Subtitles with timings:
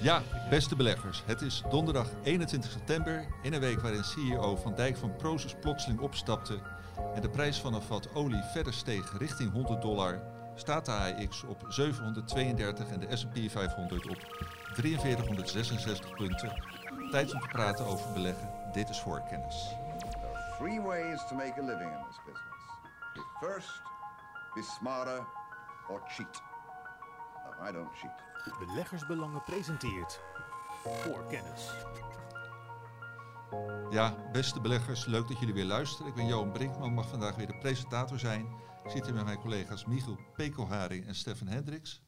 [0.00, 1.22] Ja, beste beleggers.
[1.26, 6.00] Het is donderdag 21 september, in een week waarin CEO Van Dijk van Prozus plotseling
[6.00, 6.58] opstapte
[7.14, 10.20] en de prijs van een vat olie verder steeg richting 100 dollar,
[10.54, 14.18] staat de AX op 732 en de S&P 500 op
[14.72, 16.62] 4366 punten.
[17.10, 18.50] Tijd om te praten over beleggen.
[18.72, 19.74] Dit is voorkennis.
[20.10, 22.64] There are three ways to make a living in this business.
[23.14, 23.82] Be first,
[24.54, 25.26] be smarter,
[25.88, 26.42] or cheat.
[27.44, 28.27] No, I don't cheat.
[28.58, 30.20] Beleggersbelangen presenteert
[30.82, 31.70] voor kennis.
[33.90, 36.06] Ja, beste beleggers, leuk dat jullie weer luisteren.
[36.06, 38.46] Ik ben Johan Brinkman, mag vandaag weer de presentator zijn.
[38.84, 42.02] Ik zit hier met mijn collega's Michiel Pekelharing en Stefan Hendricks.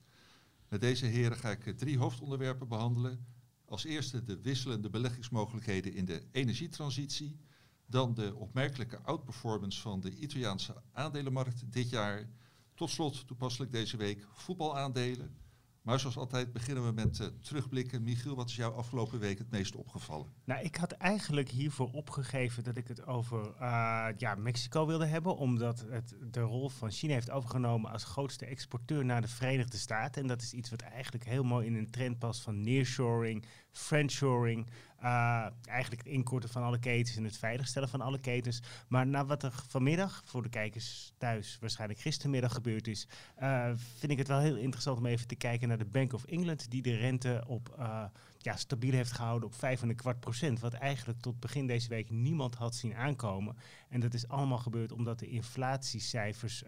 [0.69, 3.27] Met deze heren ga ik eh, drie hoofdonderwerpen behandelen.
[3.65, 7.41] Als eerste de wisselende beleggingsmogelijkheden in de energietransitie.
[7.87, 12.29] Dan de opmerkelijke outperformance van de Italiaanse aandelenmarkt dit jaar.
[12.75, 15.37] Tot slot toepasselijk deze week voetbalaandelen.
[15.83, 18.03] Maar zoals altijd beginnen we met uh, terugblikken.
[18.03, 20.27] Michiel, wat is jou afgelopen week het meest opgevallen?
[20.45, 25.37] Nou, ik had eigenlijk hiervoor opgegeven dat ik het over uh, ja, Mexico wilde hebben.
[25.37, 30.23] Omdat het de rol van China heeft overgenomen als grootste exporteur naar de Verenigde Staten.
[30.23, 34.67] En dat is iets wat eigenlijk heel mooi in een trend past van nearshoring, friendshoring.
[35.03, 38.63] Uh, eigenlijk het inkorten van alle ketens en het veiligstellen van alle ketens.
[38.89, 43.09] Maar na wat er vanmiddag, voor de kijkers thuis, waarschijnlijk gistermiddag gebeurd is,
[43.43, 46.25] uh, vind ik het wel heel interessant om even te kijken naar de Bank of
[46.25, 48.05] England, die de rente op uh,
[48.39, 49.55] ja, stabiel heeft gehouden op
[50.15, 50.61] 5,25 procent.
[50.61, 53.57] Wat eigenlijk tot begin deze week niemand had zien aankomen.
[53.89, 56.63] En dat is allemaal gebeurd omdat de inflatiecijfers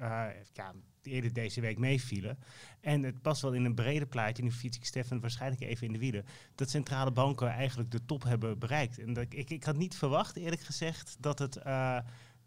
[0.53, 0.73] ja,
[1.07, 2.39] eerder deze week meevielen.
[2.81, 5.93] En het past wel in een breder plaatje, nu fiets ik Stefan waarschijnlijk even in
[5.93, 8.99] de wielen, dat centrale banken eigenlijk de top hebben bereikt.
[8.99, 11.57] En dat, ik, ik had niet verwacht, eerlijk gezegd, dat het...
[11.67, 11.99] Uh,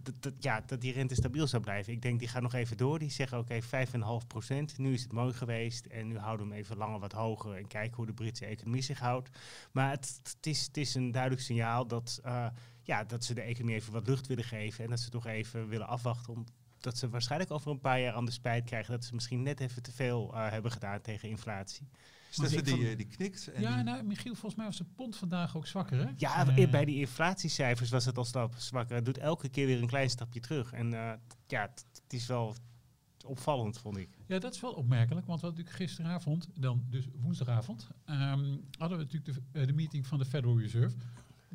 [0.06, 1.94] dat, dat, ja, dat die rente stabiel zou blijven.
[1.94, 3.00] Ik denk, die gaat nog even door.
[3.00, 4.78] Die zeggen, oké, okay, 5,5 procent.
[4.78, 5.86] Nu is het mooi geweest.
[5.86, 7.56] En nu houden we hem even langer wat hoger.
[7.56, 9.30] En kijken hoe de Britse economie zich houdt.
[9.72, 12.48] Maar het, het, is, het is een duidelijk signaal dat, uh,
[12.81, 14.83] ja, dat ze de economie even wat lucht willen geven.
[14.83, 16.45] En dat ze toch even willen afwachten om
[16.80, 19.59] dat ze waarschijnlijk over een paar jaar aan de spijt krijgen dat ze misschien net
[19.59, 21.87] even te veel uh, hebben gedaan tegen inflatie.
[22.30, 23.47] Stefan die, uh, die knikt.
[23.47, 23.83] En ja, die...
[23.83, 26.11] nou, Michiel, volgens mij was de pond vandaag ook zwakker, hè?
[26.17, 28.95] Ja, uh, bij die inflatiecijfers was het al stap zwakker.
[28.95, 30.71] Het doet elke keer weer een klein stapje terug.
[30.71, 30.89] En
[31.47, 32.55] ja, het is wel
[33.25, 34.09] opvallend, vond ik.
[34.25, 39.03] Ja, dat is wel opmerkelijk, want wat natuurlijk gisteravond, dan dus woensdagavond, um, hadden we
[39.03, 40.95] natuurlijk de, de meeting van de Federal Reserve.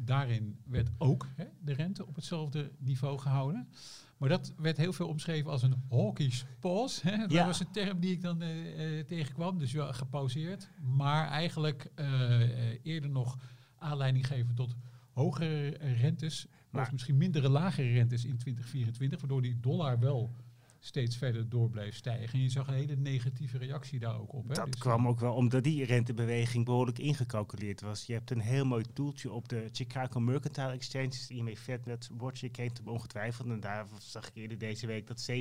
[0.05, 3.69] Daarin werd ook hè, de rente op hetzelfde niveau gehouden.
[4.17, 7.09] Maar dat werd heel veel omschreven als een hawkish pause.
[7.09, 7.17] Hè.
[7.17, 7.47] Dat ja.
[7.47, 9.59] was een term die ik dan uh, uh, tegenkwam.
[9.59, 10.69] Dus ja, gepauzeerd.
[10.97, 12.41] Maar eigenlijk uh,
[12.83, 13.39] eerder nog
[13.79, 14.77] aanleiding geven tot
[15.13, 16.47] hogere rentes.
[16.71, 19.21] Maar of misschien mindere lagere rentes in 2024.
[19.21, 20.35] Waardoor die dollar wel
[20.81, 22.33] steeds verder door bleef stijgen.
[22.33, 24.49] En je zag een hele negatieve reactie daar ook op.
[24.49, 24.55] Hè?
[24.55, 28.07] Dat dus kwam ook wel omdat die rentebeweging behoorlijk ingecalculeerd was.
[28.07, 32.49] Je hebt een heel mooi toeltje op de Chicago Mercantile Exchange, hiermee Fed Watch, je
[32.49, 33.49] kent hem ongetwijfeld.
[33.49, 35.35] En daar zag ik eerder deze week dat 97%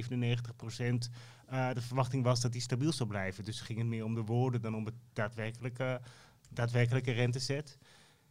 [1.51, 3.43] uh, de verwachting was dat die stabiel zou blijven.
[3.43, 6.01] Dus ging het meer om de woorden dan om het daadwerkelijke,
[6.49, 7.77] daadwerkelijke rentezet.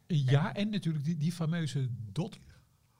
[0.07, 2.39] Ja, en natuurlijk die, die fameuze dot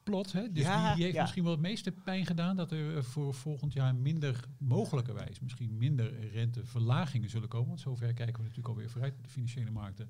[0.09, 0.31] plot.
[0.31, 0.51] Hè?
[0.51, 1.21] Dus ja, die, die, heeft ja.
[1.21, 6.29] misschien wel het meeste pijn gedaan dat er voor volgend jaar minder mogelijkerwijs, misschien minder
[6.31, 7.67] renteverlagingen zullen komen.
[7.67, 10.09] Want zover kijken we natuurlijk alweer vooruit op de financiële markten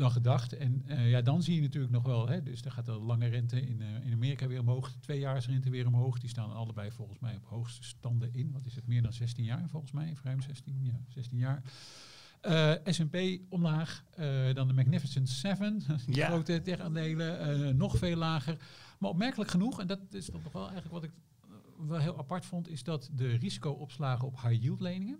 [0.00, 0.52] dan gedacht.
[0.52, 3.26] En uh, ja, dan zie je natuurlijk nog wel, hè, dus er gaat de lange
[3.26, 6.18] rente in, uh, in Amerika weer omhoog, de tweejaarsrente weer omhoog.
[6.18, 8.52] Die staan allebei volgens mij op hoogste standen in.
[8.52, 11.62] Wat is het, meer dan 16 jaar volgens mij, ruim 16, ja, 16 jaar.
[12.46, 13.16] Uh, S&P
[13.48, 16.26] omlaag, uh, dan de Magnificent Seven, ja.
[16.26, 18.56] grote tech-aandelen, uh, nog veel lager.
[18.98, 21.10] Maar opmerkelijk genoeg, en dat is toch nog wel eigenlijk wat ik
[21.88, 25.18] wel heel apart vond, is dat de risicoopslagen op high-yield leningen,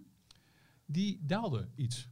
[0.86, 2.09] die daalden iets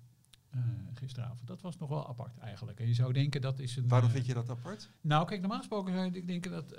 [0.95, 1.47] gisteravond.
[1.47, 2.81] Dat was nog wel apart eigenlijk.
[2.81, 3.89] En je zou denken dat is een...
[3.89, 4.91] Waarom vind je dat apart?
[5.01, 6.77] Nou, kijk, normaal gesproken zou ik denken dat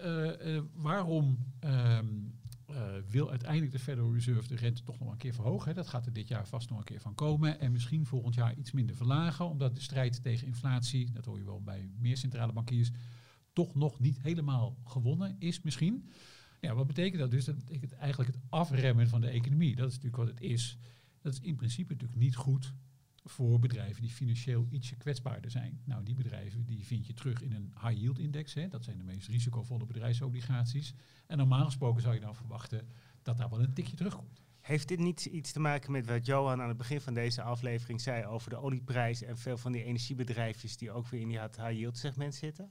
[0.73, 1.37] waarom...
[1.59, 1.99] Um, uh,
[3.09, 5.67] wil uiteindelijk de Federal Reserve de rente toch nog een keer verhogen.
[5.67, 5.73] Hè.
[5.73, 7.59] Dat gaat er dit jaar vast nog een keer van komen.
[7.59, 9.49] En misschien volgend jaar iets minder verlagen.
[9.49, 12.91] Omdat de strijd tegen inflatie, dat hoor je wel bij meer centrale bankiers,
[13.53, 16.09] toch nog niet helemaal gewonnen is misschien.
[16.59, 17.45] Ja, wat betekent dat dus?
[17.45, 19.75] Dat betekent eigenlijk het afremmen van de economie.
[19.75, 20.77] Dat is natuurlijk wat het is.
[21.21, 22.73] Dat is in principe natuurlijk niet goed
[23.23, 25.81] voor bedrijven die financieel ietsje kwetsbaarder zijn.
[25.83, 28.53] Nou, die bedrijven die vind je terug in een high yield index.
[28.53, 28.67] Hè.
[28.67, 30.93] Dat zijn de meest risicovolle bedrijfsobligaties.
[31.27, 32.87] En normaal gesproken zou je dan verwachten
[33.21, 34.41] dat daar wel een tikje terugkomt.
[34.61, 38.01] Heeft dit niet iets te maken met wat Johan aan het begin van deze aflevering
[38.01, 41.71] zei over de olieprijs en veel van die energiebedrijfjes die ook weer in die high
[41.71, 42.69] yield segment zitten?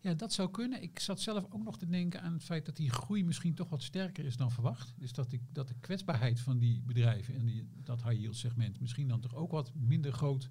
[0.00, 0.82] Ja, dat zou kunnen.
[0.82, 3.68] Ik zat zelf ook nog te denken aan het feit dat die groei misschien toch
[3.68, 4.94] wat sterker is dan verwacht.
[4.96, 8.80] Dus dat, die, dat de kwetsbaarheid van die bedrijven en die, dat high yield segment
[8.80, 10.50] misschien dan toch ook wat minder groot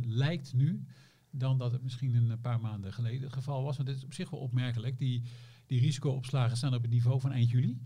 [0.00, 0.84] lijkt nu
[1.30, 3.76] dan dat het misschien een paar maanden geleden het geval was.
[3.76, 4.98] Want het is op zich wel opmerkelijk.
[4.98, 5.22] Die,
[5.66, 7.78] die risicoopslagen staan op het niveau van eind juli.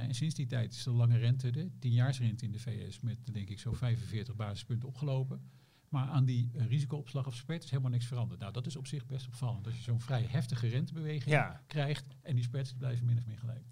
[0.00, 3.48] en sinds die tijd is de lange rente, de tienjaarsrente in de VS, met denk
[3.48, 5.50] ik zo 45 basispunten opgelopen.
[5.96, 8.40] Maar aan die uh, risicoopslag of spread is helemaal niks veranderd.
[8.40, 9.66] Nou, dat is op zich best opvallend.
[9.66, 13.64] Als je zo'n vrij heftige rentebeweging krijgt en die spreads blijven min of meer gelijk.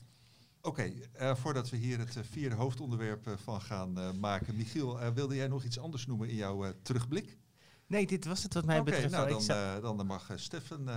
[0.61, 0.83] Oké,
[1.13, 4.57] eh, voordat we hier het uh, vierde hoofdonderwerp van gaan maken.
[4.57, 7.39] Michiel, wilde jij nog iets anders noemen in jouw terugblik?
[7.87, 9.11] Nee, dit was het wat mij betreft.
[9.11, 10.89] Nou, dan, dan mag Stefan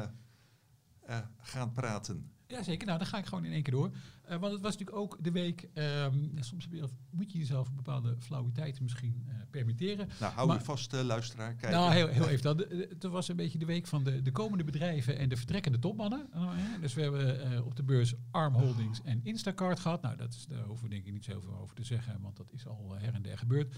[1.41, 2.31] gaan praten.
[2.48, 3.92] Jazeker, nou dan ga ik gewoon in één keer door.
[4.30, 8.16] Uh, want het was natuurlijk ook de week, um, soms je, moet je jezelf bepaalde
[8.20, 10.10] flauwiteiten misschien uh, permitteren.
[10.20, 11.56] Nou, hou maar, je vast, uh, luisteraar.
[11.56, 11.74] Kijk.
[11.74, 12.66] Nou, heel, heel even dan.
[12.90, 16.30] Het was een beetje de week van de, de komende bedrijven en de vertrekkende topmannen.
[16.82, 20.02] dus we hebben op de beurs Arm Holdings en Instacart gehad.
[20.02, 22.52] Nou, dat is, daar hoeven we denk ik niet zoveel over te zeggen, want dat
[22.52, 23.76] is al her en der gebeurd.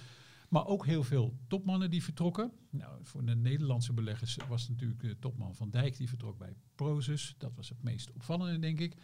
[0.49, 2.51] Maar ook heel veel topmannen die vertrokken.
[2.69, 7.35] Nou, voor de Nederlandse beleggers was natuurlijk de topman Van Dijk die vertrok bij Prozus.
[7.37, 8.95] Dat was het meest opvallende, denk ik.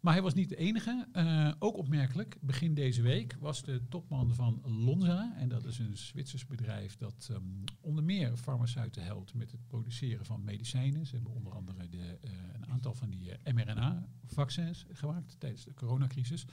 [0.00, 1.06] Maar hij was niet de enige.
[1.12, 5.34] Uh, ook opmerkelijk, begin deze week was de topman van Lonza.
[5.36, 10.24] En dat is een Zwitsers bedrijf dat um, onder meer farmaceuten helpt met het produceren
[10.24, 11.06] van medicijnen.
[11.06, 15.74] Ze hebben onder andere de, uh, een aantal van die uh, mRNA-vaccins gemaakt tijdens de
[15.74, 16.46] coronacrisis.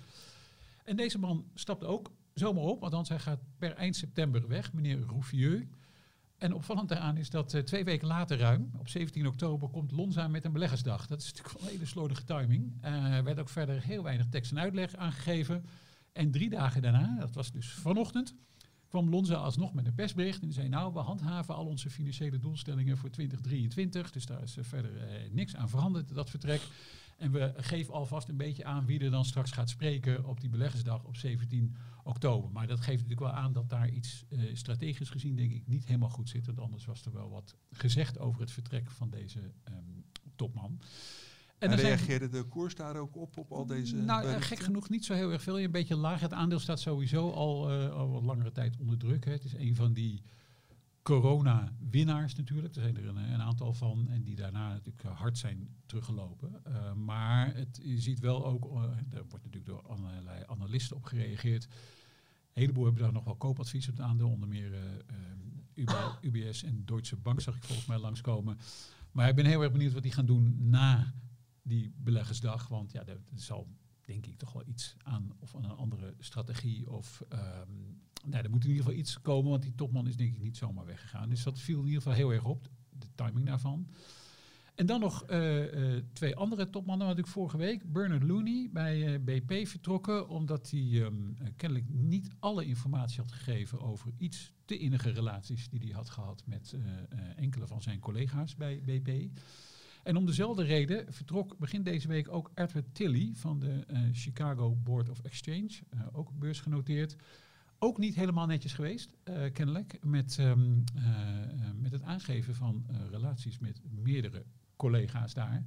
[0.84, 5.00] En deze man stapte ook zomaar op, althans hij gaat per eind september weg, meneer
[5.00, 5.66] Roufieux.
[6.38, 10.28] En opvallend daaraan is dat uh, twee weken later ruim, op 17 oktober, komt Lonza
[10.28, 11.08] met een beleggersdag.
[11.08, 12.74] Dat is natuurlijk wel een hele slordige timing.
[12.86, 15.66] Uh, er werd ook verder heel weinig tekst en uitleg aangegeven.
[16.14, 18.36] En drie dagen daarna, dat was dus vanochtend,
[18.88, 20.42] kwam Lonza alsnog met een persbericht.
[20.42, 24.12] En zei, nou, we handhaven al onze financiële doelstellingen voor 2023.
[24.12, 24.92] Dus daar is uh, verder
[25.32, 26.62] niks aan veranderd, dat vertrek.
[27.18, 30.50] En we geven alvast een beetje aan wie er dan straks gaat spreken op die
[30.50, 31.88] beleggersdag op 17 oktober.
[32.52, 35.86] Maar dat geeft natuurlijk wel aan dat daar iets uh, strategisch gezien, denk ik, niet
[35.86, 36.46] helemaal goed zit.
[36.46, 40.06] Want anders was er wel wat gezegd over het vertrek van deze um,
[40.36, 40.80] topman.
[41.58, 43.96] En, en reageerde de koers daar ook op, op al deze...
[43.96, 45.60] Nou, gek genoeg niet zo heel erg veel.
[45.60, 46.20] Een beetje laag.
[46.20, 49.26] Het aandeel staat sowieso al, uh, al wat langere tijd onder druk.
[49.26, 49.32] Hè.
[49.32, 50.22] Het is een van die
[51.08, 52.76] corona-winnaars natuurlijk.
[52.76, 56.62] Er zijn er een, een, aantal van en die daarna natuurlijk hard zijn teruggelopen.
[56.68, 61.04] Uh, maar het, je ziet wel ook, uh, er wordt natuurlijk door allerlei analisten op
[61.04, 61.64] gereageerd.
[61.64, 64.74] Een heleboel hebben daar nog wel koopadvies op het aandeel, onder meer
[65.76, 68.58] uh, UBS en Deutsche Bank zag ik volgens mij langskomen.
[69.12, 71.14] Maar ik ben heel erg benieuwd wat die gaan doen na
[71.62, 72.68] die beleggersdag.
[72.68, 73.68] Want ja, er zal
[74.08, 78.50] denk ik toch wel iets aan of aan een andere strategie of um, nou, er
[78.50, 81.30] moet in ieder geval iets komen, want die topman is denk ik niet zomaar weggegaan.
[81.30, 83.88] Dus dat viel in ieder geval heel erg op, de timing daarvan.
[84.76, 87.08] En dan nog uh, uh, twee andere topmannen.
[87.08, 90.30] Natuurlijk vorige week Bernard Looney bij uh, BP vertrokken.
[90.30, 95.80] Omdat hij um, kennelijk niet alle informatie had gegeven over iets te innige relaties die
[95.80, 96.76] hij had gehad met
[97.36, 99.40] enkele van zijn collega's bij BP.
[100.08, 105.10] En om dezelfde reden vertrok begin deze week ook Edward Tilley van de Chicago Board
[105.10, 105.70] of Exchange.
[106.12, 107.16] ook beursgenoteerd
[107.80, 110.54] ook niet helemaal netjes geweest, uh, kennelijk, met, uh,
[111.76, 114.46] met het aangeven van relaties met meerdere
[114.76, 115.64] collega's daar.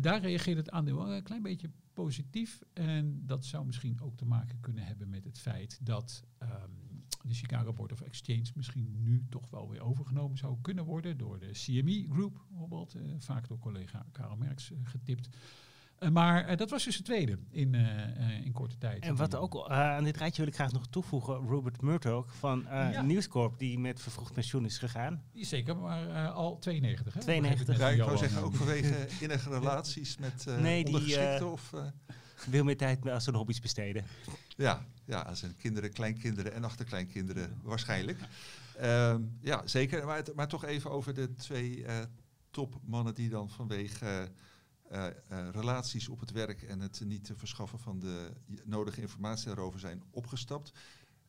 [0.00, 2.60] daar reageerde het aandeel een klein beetje positief.
[2.72, 6.48] En dat zou misschien ook te maken kunnen hebben met het feit dat um,
[7.22, 11.38] de Chicago Board of Exchange misschien nu toch wel weer overgenomen zou kunnen worden door
[11.38, 15.28] de CME Group, bijvoorbeeld, vaak door collega Karel Merks getipt.
[16.00, 19.02] Uh, maar uh, dat was dus de tweede in, uh, in korte tijd.
[19.02, 23.02] En wat ook aan dit rijtje wil ik graag nog toevoegen, Robert Murdoch van ja.
[23.02, 25.22] News Corp, die met vervroegd pensioen is gegaan.
[25.34, 27.14] Zeker, maar al 92.
[27.14, 27.20] Hè?
[27.20, 27.78] 92.
[27.78, 31.72] Ja, ik zou zeggen, ook vanwege innige relaties met nee, die, of...
[32.46, 34.04] wil meer tijd aan zijn hobby's besteden.
[34.56, 38.18] Ja, ja, zijn kinderen, kleinkinderen en achterkleinkinderen waarschijnlijk.
[38.76, 40.06] Ehm, ja, zeker.
[40.06, 41.84] Maar, maar toch even over de twee
[42.50, 44.28] topmannen die dan vanwege
[44.92, 48.32] uh, uh, relaties op het werk en het niet verschaffen van de
[48.64, 50.72] nodige informatie daarover zijn opgestapt.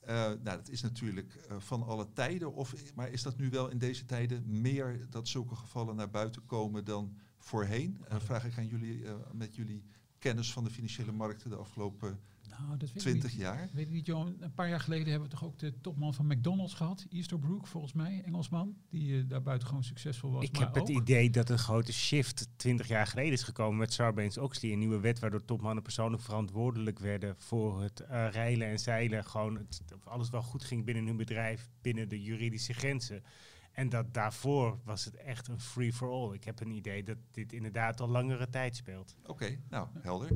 [0.02, 3.78] Uh, nou, dat is natuurlijk van alle tijden, of, maar is dat nu wel in
[3.78, 8.06] deze tijden meer dat zulke gevallen naar buiten komen dan voorheen?
[8.08, 9.84] vraag ik aan jullie, met jullie
[10.20, 12.20] kennis van de financiële markten de afgelopen
[12.66, 13.70] nou, dat weet 20 jaar.
[13.74, 14.36] Weet ik niet, Johan.
[14.40, 17.94] Een paar jaar geleden hebben we toch ook de topman van McDonald's gehad, Easterbrook volgens
[17.94, 20.44] mij, Engelsman, die uh, daar buitengewoon succesvol was.
[20.44, 24.72] Ik heb het idee dat een grote shift 20 jaar geleden is gekomen met Sarbanes-Oxley,
[24.72, 29.26] een nieuwe wet waardoor topmannen persoonlijk verantwoordelijk werden voor het uh, reilen en zeilen.
[29.26, 33.24] Gewoon het, alles wel goed ging binnen hun bedrijf, binnen de juridische grenzen.
[33.72, 36.34] En dat daarvoor was het echt een free for all.
[36.34, 39.16] Ik heb een idee dat dit inderdaad al langere tijd speelt.
[39.26, 40.30] Oké, nou helder.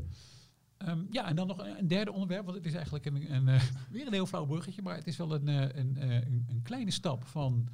[0.88, 3.62] Um, ja, en dan nog een, derde onderwerp, want het is eigenlijk een, een uh,
[3.92, 6.92] weer een heel flauw bruggetje, maar het is wel een, uh, een, uh, een, kleine
[6.92, 7.68] stap van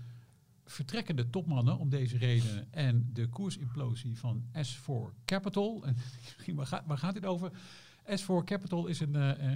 [0.65, 5.85] vertrekkende topmannen om deze reden en de koersimplosie van S4 Capital.
[5.85, 5.97] En
[6.55, 7.51] waar, gaat, waar dit over?
[8.05, 9.13] S4 Capital is een,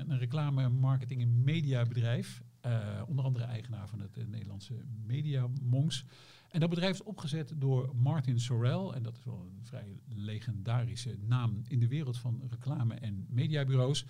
[0.09, 2.43] een reclame, marketing en mediabedrijf.
[2.65, 4.73] Uh, onder andere eigenaar van het Nederlandse
[5.05, 6.05] Media Monks.
[6.53, 8.89] En dat bedrijf is opgezet door Martin Sorrell.
[8.95, 14.05] En dat is wel een vrij legendarische naam in de wereld van reclame- en mediabureaus.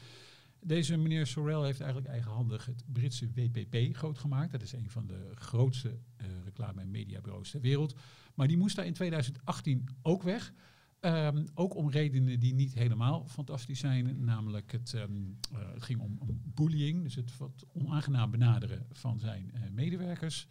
[0.59, 4.51] Deze meneer Sorrell heeft eigenlijk eigenhandig het Britse WPP groot gemaakt.
[4.51, 7.95] Dat is een van de grootste uh, reclame- en mediabureaus ter wereld.
[8.33, 10.53] Maar die moest daar in 2018 ook weg.
[11.01, 14.23] Um, ook om redenen die niet helemaal fantastisch zijn.
[14.23, 19.51] Namelijk het, um, uh, het ging om, bullying, dus het wat onaangenaam benaderen van zijn
[19.53, 20.47] uh, medewerkers.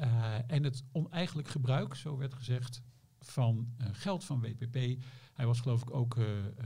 [0.00, 2.82] Uh, en het oneigenlijk gebruik, zo werd gezegd,
[3.20, 5.02] van geld van WPP.
[5.32, 6.16] Hij was geloof ik ook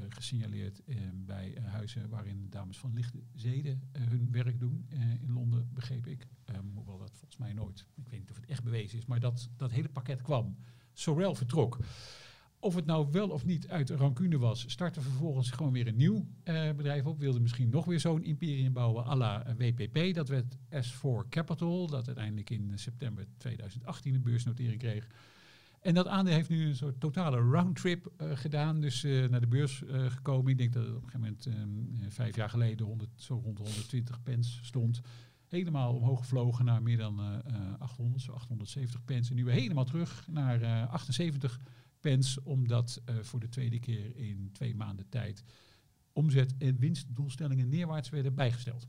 [0.09, 0.83] gesignaleerd
[1.15, 4.87] bij huizen waarin dames van lichte zeden hun werk doen.
[5.21, 6.27] in Londen, begreep ik.
[6.75, 9.49] hoewel dat volgens mij nooit, ik weet niet of het echt bewezen is, maar dat,
[9.57, 10.57] dat hele pakket kwam.
[10.93, 11.79] Sorrell vertrok.
[12.63, 16.27] Of het nou wel of niet uit rancune was, startte vervolgens gewoon weer een nieuw
[16.45, 17.19] uh, bedrijf op.
[17.19, 20.15] Wilde misschien nog weer zo'n imperium bouwen à la WPP.
[20.15, 25.07] Dat werd S4 Capital, dat uiteindelijk in september 2018 een beursnotering kreeg.
[25.81, 28.81] En dat aandeel heeft nu een soort totale roundtrip uh, gedaan.
[28.81, 30.51] Dus uh, naar de beurs gekomen.
[30.51, 33.57] Ik denk dat het op een gegeven moment um, vijf jaar geleden 100, zo rond
[33.57, 35.01] de 120 pence stond.
[35.49, 37.43] Helemaal omhoog gevlogen naar meer dan
[37.79, 39.31] 800, zo 870 pence.
[39.31, 41.61] En nu weer helemaal terug naar 78
[42.03, 45.45] pence, omdat uh, voor de tweede keer in twee maanden tijd
[46.13, 48.89] omzet- en winstdoelstellingen neerwaarts werden bijgesteld.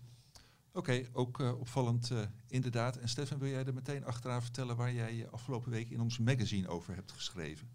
[0.76, 2.98] Oké, okay, ook uh, opvallend uh, inderdaad.
[2.98, 6.18] En Stefan, wil jij er meteen achteraan vertellen waar jij je afgelopen week in ons
[6.18, 7.68] magazine over hebt geschreven?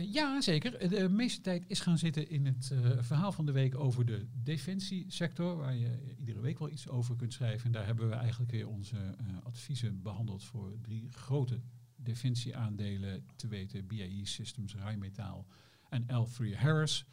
[0.00, 0.88] Ja, zeker.
[0.88, 5.56] De meeste tijd is gaan zitten in het verhaal van de week over de defensiesector,
[5.56, 7.66] waar je iedere week wel iets over kunt schrijven.
[7.66, 11.60] En daar hebben we eigenlijk weer onze adviezen behandeld voor drie grote
[12.04, 15.46] defensieaandelen te weten, BAE Systems, Rijnmetaal
[15.88, 17.04] en L3 Harris.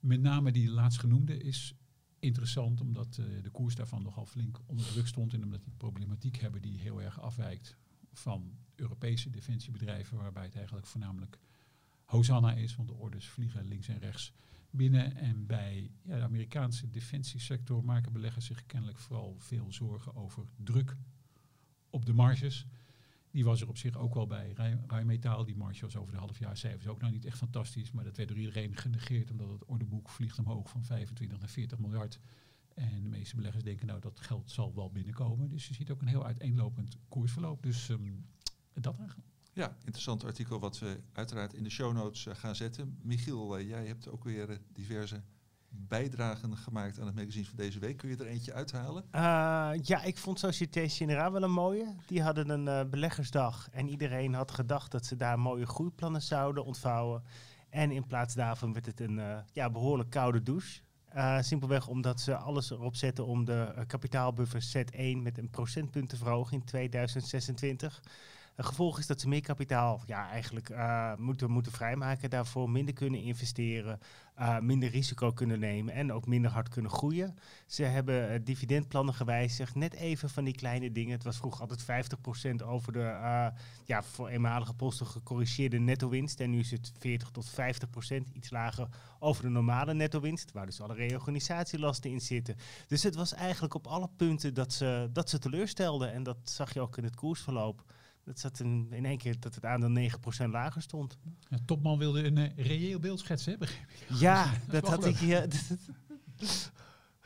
[0.00, 1.74] Met name die laatstgenoemde is
[2.18, 6.36] interessant omdat uh, de koers daarvan nogal flink onder druk stond en omdat die problematiek
[6.36, 7.76] hebben die heel erg afwijkt
[8.12, 11.38] van Europese defensiebedrijven, waarbij het eigenlijk voornamelijk
[12.04, 14.32] Hosanna is, want de orders vliegen links en rechts
[14.70, 15.16] binnen.
[15.16, 20.96] En bij ja, de Amerikaanse defensiesector maken beleggers zich kennelijk vooral veel zorgen over druk
[21.90, 22.66] op de marges.
[23.30, 24.54] Die was er op zich ook wel bij.
[24.86, 27.90] Rijmetaal, die marge was over de halfjaarcijfers ook nou niet echt fantastisch.
[27.90, 31.78] Maar dat werd door iedereen genegeerd omdat het ordeboek vliegt omhoog van 25 naar 40
[31.78, 32.20] miljard.
[32.74, 35.48] En de meeste beleggers denken nou dat geld zal wel binnenkomen.
[35.48, 37.62] Dus je ziet ook een heel uiteenlopend koersverloop.
[37.62, 38.26] Dus um,
[38.74, 39.28] dat eigenlijk.
[39.52, 42.98] Ja, interessant artikel wat we uiteraard in de show notes uh, gaan zetten.
[43.02, 45.22] Michiel, uh, jij hebt ook weer uh, diverse
[45.70, 47.96] bijdragen gemaakt aan het magazine van deze week.
[47.96, 49.04] Kun je er eentje uithalen?
[49.12, 49.20] Uh,
[49.82, 51.94] ja, ik vond Société Générale wel een mooie.
[52.06, 56.64] Die hadden een uh, beleggersdag en iedereen had gedacht dat ze daar mooie groeiplannen zouden
[56.64, 57.22] ontvouwen.
[57.70, 60.80] En in plaats daarvan werd het een uh, ja, behoorlijk koude douche.
[61.40, 66.52] simpelweg omdat ze alles erop zetten om de kapitaalbuffer Z1 met een procentpunt te verhogen
[66.52, 68.00] in 2026.
[68.58, 72.94] Het gevolg is dat ze meer kapitaal ja, eigenlijk uh, moeten, moeten vrijmaken, daarvoor minder
[72.94, 73.98] kunnen investeren,
[74.38, 77.36] uh, minder risico kunnen nemen en ook minder hard kunnen groeien.
[77.66, 81.12] Ze hebben uh, dividendplannen gewijzigd, net even van die kleine dingen.
[81.12, 82.10] Het was vroeger altijd
[82.62, 83.00] 50% over de
[83.84, 87.54] ja, voor eenmalige posten gecorrigeerde netto-winst en nu is het 40 tot 50%,
[88.32, 88.88] iets lager
[89.18, 92.56] over de normale netto-winst, waar dus alle reorganisatielasten in zitten.
[92.86, 96.74] Dus het was eigenlijk op alle punten dat ze, dat ze teleurstelden en dat zag
[96.74, 97.84] je ook in het koersverloop.
[98.28, 100.10] Dat zat in, in één keer dat het aandeel
[100.46, 101.18] 9% lager stond.
[101.48, 104.18] Ja, Topman wilde een uh, reëel beeld schetsen, begreep ik.
[104.18, 105.40] Ja, dat, dat had ik hier.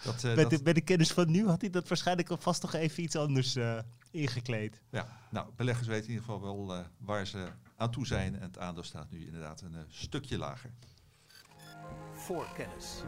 [0.05, 2.75] dat, uh, bij, de, bij, de, kennis van nu had hij dat waarschijnlijk alvast nog
[2.75, 3.79] even iets anders uh,
[4.11, 4.83] ingekleed.
[4.91, 8.35] Ja, nou, beleggers weten in ieder geval wel waar ze aan toe zijn.
[8.35, 10.71] En het aandeel staat nu inderdaad een stukje lager.
[12.15, 13.03] Voor kennis.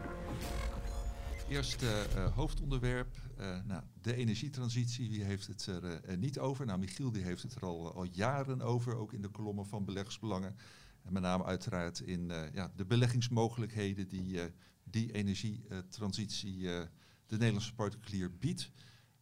[1.49, 6.65] Eerste uh, hoofdonderwerp, uh, nou, de energietransitie, wie heeft het er uh, niet over?
[6.65, 9.85] Nou, Michiel die heeft het er al, al jaren over, ook in de kolommen van
[9.85, 10.55] beleggersbelangen.
[11.03, 14.39] En met name uiteraard in ja, de beleggingsmogelijkheden die
[14.83, 16.59] die energietransitie
[17.25, 18.71] de Nederlandse particulier biedt.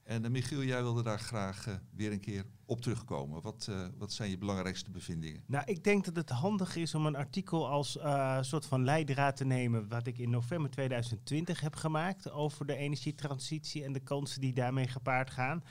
[0.04, 3.42] En Michiel, jij wilde daar graag uh, weer een keer op terugkomen.
[3.42, 5.44] Wat, uh, wat zijn je belangrijkste bevindingen?
[5.48, 9.36] Nou, ik denk dat het handig is om een artikel als uh, soort van leidraad
[9.36, 9.88] te nemen...
[9.88, 13.84] wat ik in november 2020 heb gemaakt over de energietransitie...
[13.84, 15.64] en de kansen die daarmee gepaard gaan.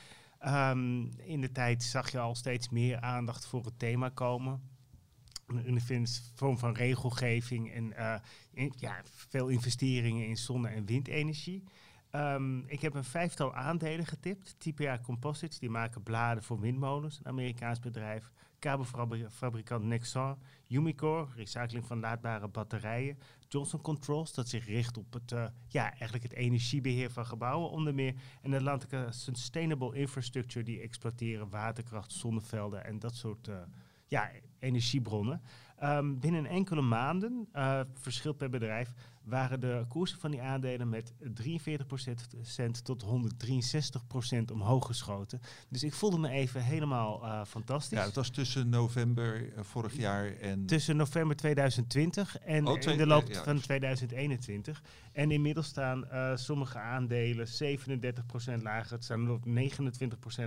[0.47, 4.71] Um, in de tijd zag je al steeds meer aandacht voor het thema komen...
[5.65, 7.95] In de vorm van regelgeving en
[8.77, 11.65] ja, veel investeringen in zonne- en windenergie...
[12.17, 14.55] Um, ik heb een vijftal aandelen getipt.
[14.59, 18.33] TPA Composites, die maken bladen voor windmolens, een Amerikaans bedrijf.
[18.59, 20.37] kabelfabrikant Nexar,
[20.69, 26.23] Umicore, recycling van laadbare batterijen, Johnson Controls, dat zich richt op het, uh, ja, eigenlijk
[26.23, 32.99] het energiebeheer van gebouwen onder meer, en Atlantica Sustainable Infrastructure, die exploiteren waterkracht, zonnevelden en
[32.99, 33.55] dat soort uh,
[34.07, 35.43] ja, energiebronnen.
[35.83, 38.93] Um, binnen enkele maanden, uh, verschil per bedrijf,
[39.25, 43.07] waren de koersen van die aandelen met 43% tot 163%
[44.53, 45.41] omhoog geschoten.
[45.69, 47.99] Dus ik voelde me even helemaal uh, fantastisch.
[47.99, 50.67] Ja, het was tussen november uh, vorig jaar en...
[50.67, 54.83] Tussen november 2020 en oh, in de loop ja, van 2021.
[55.13, 59.41] En inmiddels staan uh, sommige aandelen 37% lager, het staan nog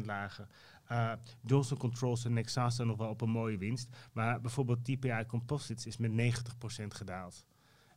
[0.01, 0.48] 29% lager.
[0.91, 1.12] Uh,
[1.46, 3.89] Johnson Controls en Nexans staan nog wel op een mooie winst.
[4.13, 7.46] Maar bijvoorbeeld TPI Composites is met 90% gedaald.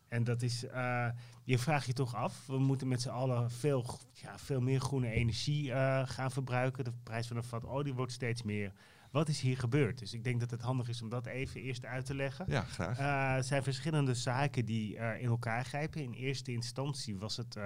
[0.09, 1.09] En dat is, uh,
[1.45, 5.11] je vraagt je toch af, we moeten met z'n allen veel, ja, veel meer groene
[5.11, 6.85] energie uh, gaan verbruiken.
[6.85, 8.73] De prijs van een vat olie wordt steeds meer.
[9.11, 9.99] Wat is hier gebeurd?
[9.99, 12.45] Dus ik denk dat het handig is om dat even eerst uit te leggen.
[12.49, 12.99] Ja, graag.
[12.99, 16.03] Uh, er zijn verschillende zaken die in elkaar grijpen.
[16.03, 17.57] In eerste instantie was het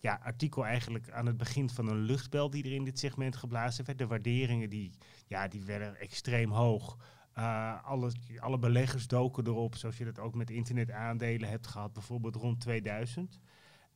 [0.00, 3.84] ja, artikel eigenlijk aan het begin van een luchtbel die er in dit segment geblazen
[3.84, 3.98] werd.
[3.98, 4.92] De waarderingen die,
[5.26, 6.96] ja, die werden extreem hoog.
[7.38, 12.36] Uh, alle, alle beleggers doken erop, zoals je dat ook met internetaandelen hebt gehad, bijvoorbeeld
[12.36, 13.38] rond 2000.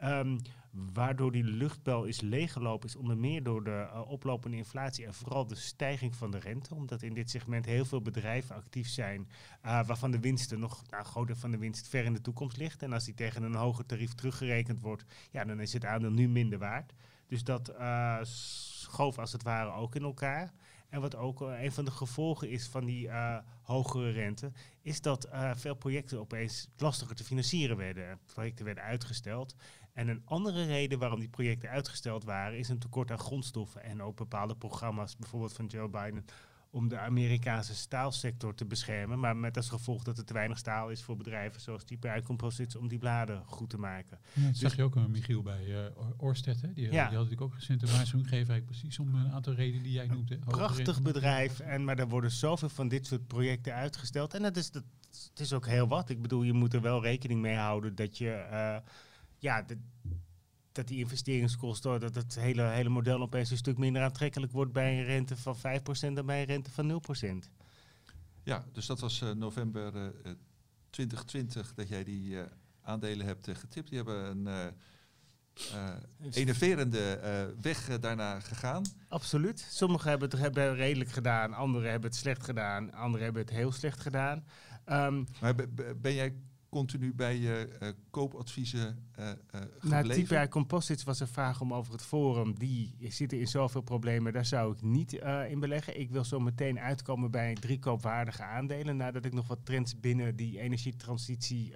[0.03, 0.39] Um, ehm,
[0.93, 5.47] waardoor die luchtbel is leeggelopen, is onder meer door de uh, oplopende inflatie en vooral
[5.47, 6.75] de stijging van de rente.
[6.75, 9.29] Omdat in dit segment heel veel bedrijven actief zijn,
[9.65, 12.57] uh, waarvan de winsten nog, nou, groot deel van de winst ver in de toekomst
[12.57, 12.83] ligt.
[12.83, 16.29] En als die tegen een hoger tarief teruggerekend wordt, ja, dan is het aandeel nu
[16.29, 16.95] minder waard.
[17.27, 17.75] Dus dat
[18.23, 20.53] schoof als het ware ook in elkaar.
[20.89, 24.53] En wat ook uh, een van de gevolgen is van die uh, hogere rente,
[24.83, 28.19] is dat uh, veel projecten opeens lastiger te financieren werden.
[28.27, 29.57] Projecten werden uitgesteld.
[29.93, 34.03] En een andere reden waarom die projecten uitgesteld waren, is een tekort aan grondstoffen en
[34.03, 36.25] ook bepaalde programma's, bijvoorbeeld van Joe Biden,
[36.77, 39.19] om de Amerikaanse staalsector te beschermen.
[39.19, 42.77] Maar met als gevolg dat er te weinig staal is voor bedrijven zoals TPI Composites
[42.77, 44.19] om die bladen goed te maken.
[44.33, 45.79] Ja, dat dus zag je ook een Michiel bij uh,
[46.17, 46.61] Orsted.
[46.61, 46.73] Hè?
[46.73, 46.91] Die, ja.
[46.91, 48.65] die had natuurlijk ook recente waarschuwing gegeven.
[48.65, 50.39] Precies om een aantal redenen die jij noemde.
[50.39, 51.61] Prachtig bedrijf.
[51.61, 54.35] En, maar er worden zoveel van dit soort projecten uitgesteld.
[54.35, 54.85] En dat is, dat,
[55.31, 56.11] het is ook heel wat.
[56.11, 58.47] Ik bedoel, je moet er wel rekening mee houden dat je...
[58.51, 58.77] Uh,
[59.39, 59.79] ja, de,
[60.77, 64.99] dat die investeringskosten, dat het hele, hele model opeens een stuk minder aantrekkelijk wordt bij
[64.99, 65.61] een rente van 5%
[66.13, 67.03] dan bij een rente van
[67.47, 67.51] 0%.
[68.43, 70.33] Ja, dus dat was uh, november uh,
[70.91, 72.43] 2020 dat jij die uh,
[72.83, 73.89] aandelen hebt getipt.
[73.89, 74.75] Die hebben een
[76.31, 77.21] enerverende
[77.61, 78.85] weg daarna gegaan.
[79.09, 79.67] Absoluut.
[79.71, 83.73] Sommigen hebben het hebben redelijk gedaan, anderen hebben het slecht gedaan, anderen hebben het heel
[83.73, 84.45] slecht gedaan.
[84.87, 85.55] Um, maar
[85.97, 86.35] ben jij
[86.77, 89.31] continu bij je uh, koopadviezen uh,
[89.81, 92.59] Nou, TPI Composites was een vraag om over het forum.
[92.59, 95.13] Die zitten in zoveel problemen, daar zou ik niet
[95.49, 96.01] in beleggen.
[96.01, 98.97] Ik wil zo meteen uitkomen bij drie koopwaardige aandelen...
[98.97, 101.75] nadat ik nog wat trends binnen die energietransitie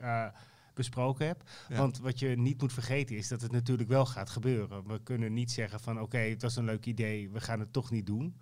[0.74, 1.42] besproken heb.
[1.68, 4.86] Want wat je niet moet vergeten is dat het natuurlijk wel gaat gebeuren.
[4.86, 7.90] We kunnen niet zeggen van oké, het was een leuk idee, we gaan het toch
[7.90, 8.36] niet doen.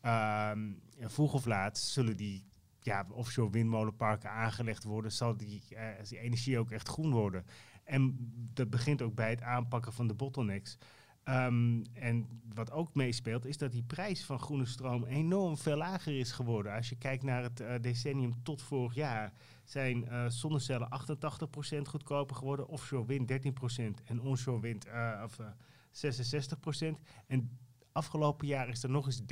[0.00, 2.44] Ehm, vroeg of laat zullen die
[2.84, 7.44] ja, offshore windmolenparken aangelegd worden, zal die, uh, die energie ook echt groen worden.
[7.84, 8.16] En
[8.52, 10.78] dat begint ook bij het aanpakken van de bottlenecks.
[11.28, 16.18] Um, en wat ook meespeelt, is dat die prijs van groene stroom enorm veel lager
[16.18, 16.74] is geworden.
[16.74, 19.32] Als je kijkt naar het uh, decennium tot vorig jaar,
[19.64, 20.88] zijn uh, zonnecellen
[21.76, 24.86] 88% goedkoper geworden, offshore wind 13% en onshore wind
[25.24, 25.38] of,
[25.94, 27.00] 66%.
[27.26, 27.58] En
[27.94, 29.24] afgelopen jaar is er nog eens 13%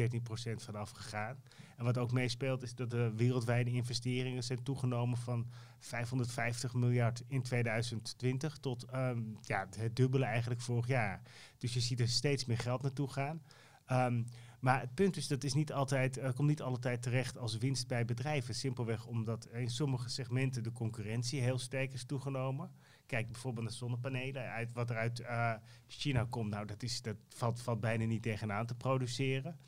[0.55, 1.43] van afgegaan.
[1.77, 5.47] En wat ook meespeelt is dat de wereldwijde investeringen zijn toegenomen van
[5.79, 11.23] 550 miljard in 2020 tot um, ja, het dubbele eigenlijk vorig jaar.
[11.59, 13.43] Dus je ziet er steeds meer geld naartoe gaan.
[13.91, 14.27] Um,
[14.61, 18.05] maar het punt is, dat is niet altijd, komt niet altijd terecht als winst bij
[18.05, 18.55] bedrijven.
[18.55, 22.71] Simpelweg omdat in sommige segmenten de concurrentie heel sterk is toegenomen.
[23.13, 24.51] Kijk bijvoorbeeld naar zonnepanelen.
[24.51, 25.53] Uit, wat er uit uh,
[25.87, 29.59] China komt, nou, dat, is, dat valt, valt bijna niet tegenaan te produceren.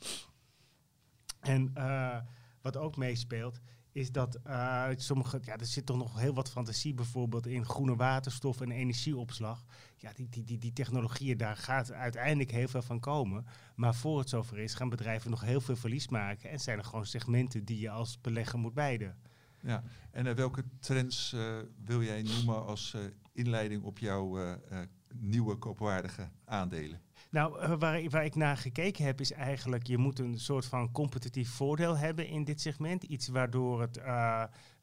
[1.39, 2.17] En uh,
[2.61, 3.59] wat ook meespeelt,
[3.91, 7.95] is dat uh, sommige, ja, er zit toch nog heel wat fantasie bijvoorbeeld in groene
[7.95, 9.65] waterstof en energieopslag.
[9.97, 13.45] Ja, die, die, die, die technologieën, daar gaat uiteindelijk heel veel van komen.
[13.75, 16.49] Maar voor het zover is, gaan bedrijven nog heel veel verlies maken.
[16.49, 19.17] En zijn er gewoon segmenten die je als belegger moet bijden.
[19.61, 21.35] Ja, en welke trends
[21.85, 22.95] wil jij noemen als
[23.35, 24.57] inleiding op jouw
[25.19, 27.01] nieuwe koopwaardige aandelen?
[27.29, 30.91] Nou, uh, waar, waar, ik naar gekeken heb, is eigenlijk, je moet een soort van
[30.91, 33.03] competitief voordeel hebben in dit segment.
[33.03, 34.01] Iets waardoor, het,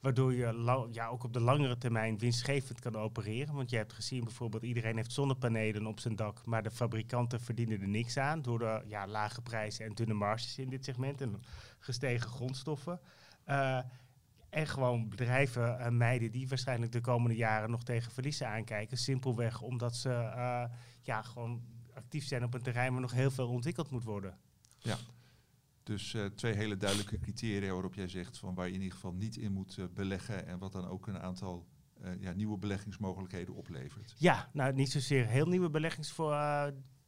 [0.01, 3.55] waardoor je ja, ook op de langere termijn winstgevend kan opereren.
[3.55, 7.81] Want je hebt gezien bijvoorbeeld, iedereen heeft zonnepanelen op zijn dak, maar de fabrikanten verdienen
[7.81, 11.43] er niks aan door de ja, lage prijzen en dunne marges in dit segment en
[11.79, 13.01] gestegen grondstoffen.
[14.53, 18.97] En gewoon bedrijven uh, mijden die waarschijnlijk de komende jaren nog tegen verliezen aankijken.
[18.97, 20.65] Simpelweg omdat ze uh,
[21.01, 21.63] ja, gewoon
[21.95, 24.39] actief zijn op een terrein waar nog heel veel ontwikkeld moet worden.
[24.79, 24.97] Ja,
[25.83, 29.13] dus uh, twee hele duidelijke criteria waarop jij zegt van waar je in ieder geval
[29.13, 31.67] niet in moet beleggen en wat dan ook een aantal
[32.21, 34.15] ja, nieuwe beleggingsmogelijkheden oplevert.
[34.19, 36.33] Ja, nou niet zozeer heel nieuwe beleggings voor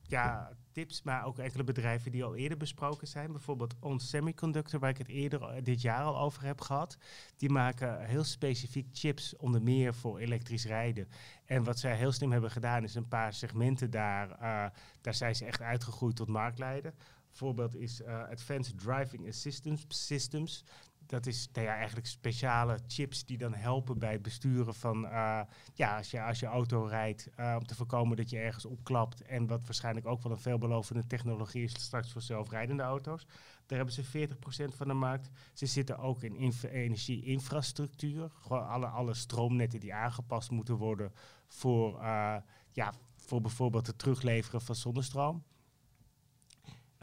[0.07, 3.33] ja, tips, maar ook enkele bedrijven die al eerder besproken zijn.
[3.33, 6.97] Bijvoorbeeld On Semiconductor, waar ik het eerder eh, dit jaar al over heb gehad.
[7.37, 11.09] Die maken heel specifiek chips, onder meer voor elektrisch rijden.
[11.45, 14.67] En wat zij heel slim hebben gedaan, is een paar segmenten daar, uh,
[15.01, 16.95] daar zijn ze echt uitgegroeid tot marktleider.
[17.31, 20.65] Voorbeeld is uh, Advanced Driving Assistance Systems
[21.07, 25.41] dat is nou eigenlijk speciale chips die dan helpen bij het besturen van, uh,
[25.75, 29.23] ja, als je, als je auto rijdt, uh, om te voorkomen dat je ergens opklapt.
[29.23, 33.27] En wat waarschijnlijk ook wel een veelbelovende technologie is straks voor zelfrijdende auto's.
[33.67, 35.31] Daar hebben ze 40% van de markt.
[35.53, 38.31] Ze zitten ook in inf energie-infrastructuur.
[38.41, 41.13] Gewoon alle, alle stroomnetten die aangepast moeten worden
[41.49, 42.37] voor, uh,
[42.73, 45.45] ja, voor bijvoorbeeld het terugleveren van zonnestroom.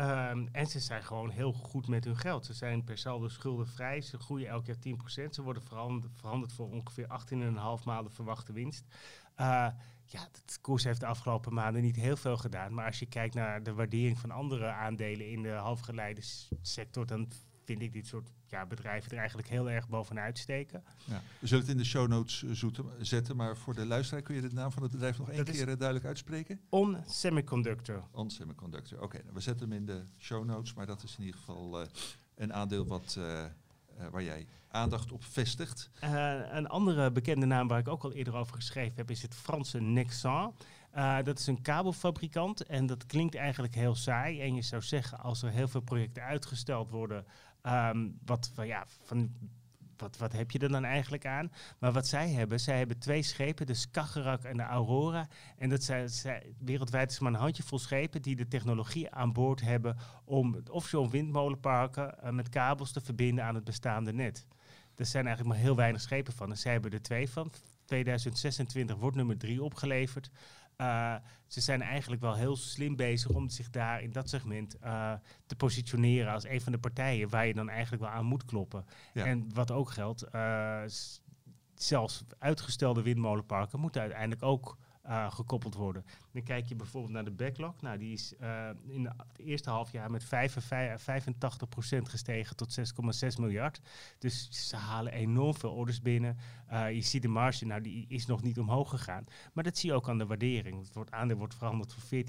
[0.01, 2.45] Um, en ze zijn gewoon heel goed met hun geld.
[2.45, 4.01] Ze zijn per saldo schuldenvrij.
[4.01, 5.29] Ze groeien elk jaar 10%.
[5.29, 7.07] Ze worden veranderd, voor ongeveer
[7.79, 8.85] 18,5 maanden verwachte winst.
[9.39, 9.67] Uh,
[10.05, 12.73] ja, de koers heeft de afgelopen maanden niet heel veel gedaan.
[12.73, 16.21] Maar als je kijkt naar de waardering van andere aandelen in de halfgeleide
[16.61, 17.27] sector, dan
[17.71, 20.83] vind ik dit soort ja, bedrijven er eigenlijk heel erg bovenuit steken.
[21.05, 21.21] Ja.
[21.39, 24.41] We zullen het in de show notes zoeten, zetten, maar voor de luisteraar kun je
[24.41, 26.59] de naam van het bedrijf nog één keer uh, duidelijk uitspreken?
[26.69, 28.03] On Semiconductor.
[28.11, 29.05] On Semiconductor, oké.
[29.05, 31.81] Okay, nou, we zetten hem in de show notes, maar dat is in ieder geval
[31.81, 31.87] uh,
[32.35, 33.19] een aandeel wat,
[34.11, 35.89] waar jij aandacht op vestigt.
[36.51, 39.79] een andere bekende naam waar ik ook al eerder over geschreven heb, is het Franse
[39.79, 40.53] Nexan.
[40.95, 44.41] Uh, dat is een kabelfabrikant en dat klinkt eigenlijk heel saai.
[44.41, 47.25] En je zou zeggen, als er heel veel projecten uitgesteld worden,
[47.63, 49.31] Um, wat, ja, van,
[50.01, 51.51] wat, wat heb je er dan eigenlijk aan?
[51.79, 55.27] Maar wat zij hebben, zij hebben twee schepen, de Skagerrak en de Aurora.
[55.57, 59.61] En dat zijn, zij, wereldwijd is maar een handjevol schepen die de technologie aan boord
[59.61, 64.47] hebben om offshore windmolenparken uh, met kabels te verbinden aan het bestaande net.
[64.95, 66.49] Er zijn eigenlijk maar heel weinig schepen van.
[66.49, 67.51] En zij hebben er twee van.
[67.85, 70.29] 2026 wordt nummer drie opgeleverd.
[70.81, 71.15] Uh,
[71.47, 75.13] ze zijn eigenlijk wel heel slim bezig om zich daar in dat segment uh,
[75.45, 78.85] te positioneren als een van de partijen waar je dan eigenlijk wel aan moet kloppen.
[79.13, 79.25] Ja.
[79.25, 80.81] En wat ook geldt, uh,
[81.75, 86.05] zelfs uitgestelde windmolenparken moeten uiteindelijk ook uh, gekoppeld worden.
[86.31, 87.81] Dan kijk je bijvoorbeeld naar de backlog.
[87.81, 90.27] Nou, die is uh, in het eerste halfjaar met 85%
[92.03, 92.85] gestegen tot 6,6
[93.39, 93.81] miljard.
[94.17, 96.37] Dus ze halen enorm veel orders binnen.
[96.71, 99.23] Uh, je ziet de marge, nou, die is nog niet omhoog gegaan.
[99.53, 100.79] Maar dat zie je ook aan de waardering.
[100.79, 102.23] Het wordt, aandeel wordt veranderd voor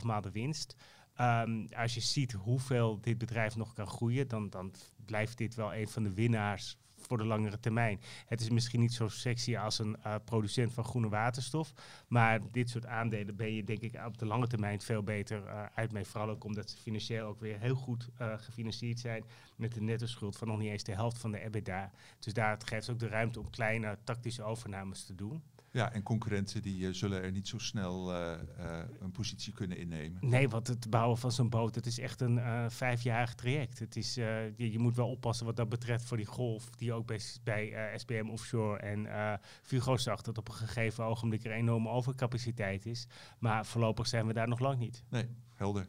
[0.00, 0.74] 14,5 maanden winst.
[1.20, 4.72] Um, als je ziet hoeveel dit bedrijf nog kan groeien, dan, dan
[5.04, 6.76] blijft dit wel een van de winnaars
[7.08, 8.00] voor de langere termijn.
[8.26, 11.72] Het is misschien niet zo sexy als een uh, producent van groene waterstof.
[12.08, 15.64] Maar dit soort aandelen ben je denk ik op de lange termijn veel beter uh,
[15.74, 16.04] uit mee.
[16.04, 19.24] Vooral ook omdat ze financieel ook weer heel goed uh, gefinancierd zijn.
[19.56, 21.90] Met een netto schuld van nog niet eens de helft van de EBITDA.
[22.18, 25.42] Dus daar geeft ook de ruimte om kleine tactische overnames te doen.
[25.70, 29.78] Ja, en concurrenten die uh, zullen er niet zo snel uh, uh, een positie kunnen
[29.78, 30.28] innemen.
[30.28, 33.78] Nee, want het bouwen van zo'n boot, het is echt een vijfjarig traject.
[33.78, 37.06] Het is, je, je, moet wel oppassen wat dat betreft voor die golf, die ook
[37.06, 42.86] bij, bij SBM Offshore en Fugo zag, dat op een gegeven ogenblik er enorme overcapaciteit
[42.86, 43.06] is.
[43.38, 45.04] Maar voorlopig zijn we daar nog lang niet.
[45.08, 45.86] Nee, helder.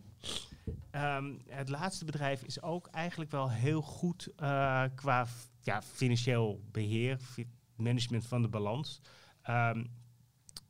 [0.91, 4.31] Um, het laatste bedrijf is ook eigenlijk wel heel goed
[4.95, 5.27] qua
[5.61, 7.19] ja, financieel beheer,
[7.75, 9.01] management van de balans.
[9.49, 9.88] Um,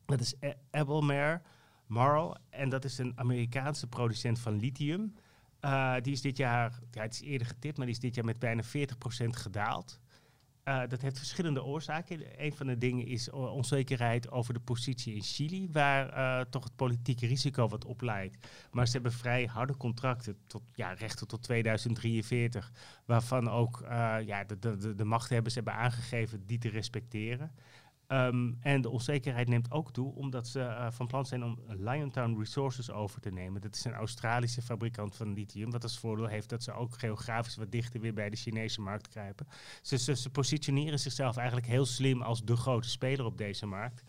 [0.06, 0.34] dat is
[0.70, 1.40] Abelmare
[1.86, 2.36] Marl.
[2.50, 5.14] En dat is een Amerikaanse producent van lithium.
[5.60, 8.24] Uh, die is dit jaar, ja, het is eerder getipt, maar die is dit jaar
[8.24, 8.66] met bijna 40%
[9.30, 10.00] gedaald.
[10.64, 12.44] Uh, dat heeft verschillende oorzaken.
[12.44, 17.26] Een van de dingen is onzekerheid over de positie in Chili, waar toch het politieke
[17.26, 18.46] risico wat op leidt.
[18.70, 22.72] Maar ze hebben vrij harde contracten, tot, ja, rechten tot 2043,
[23.04, 23.84] waarvan ook
[24.24, 27.52] ja, de, de, de machthebbers hebben aangegeven die te respecteren.
[28.12, 32.38] Um, en de onzekerheid neemt ook toe omdat ze uh, van plan zijn om Liontown
[32.38, 33.60] Resources over te nemen.
[33.60, 37.56] Dat is een Australische fabrikant van lithium, wat als voordeel heeft dat ze ook geografisch
[37.56, 39.46] wat dichter weer bij de Chinese markt kruipen.
[39.82, 44.02] Ze, ze, positioneren zichzelf eigenlijk heel slim als de grote speler op deze markt.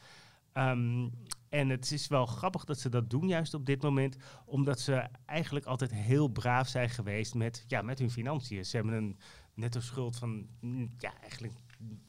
[0.53, 1.11] Um,
[1.49, 5.07] en het is wel grappig dat ze dat doen, juist op dit moment, omdat ze
[5.25, 8.65] eigenlijk altijd heel braaf zijn geweest met, ja, met hun financiën.
[8.65, 9.17] Ze hebben een
[9.53, 11.53] netto schuld van mm, ja, eigenlijk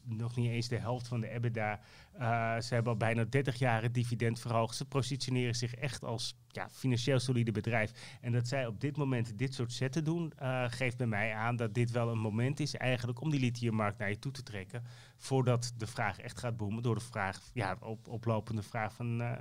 [0.04, 1.80] nog niet eens de helft van de EBITDA.
[2.20, 4.76] Uh, ze hebben al bijna 30 jaar het dividend verhoogd.
[4.76, 8.18] Ze positioneren zich echt als ja, financieel solide bedrijf.
[8.20, 11.56] En dat zij op dit moment dit soort zetten doen, uh, geeft bij mij aan
[11.56, 14.84] dat dit wel een moment is eigenlijk om die lithiummarkt naar je toe te trekken.
[15.16, 19.32] Voordat de vraag echt gaat boomen door de vraag, ja, op, oplopende vraag van, uh,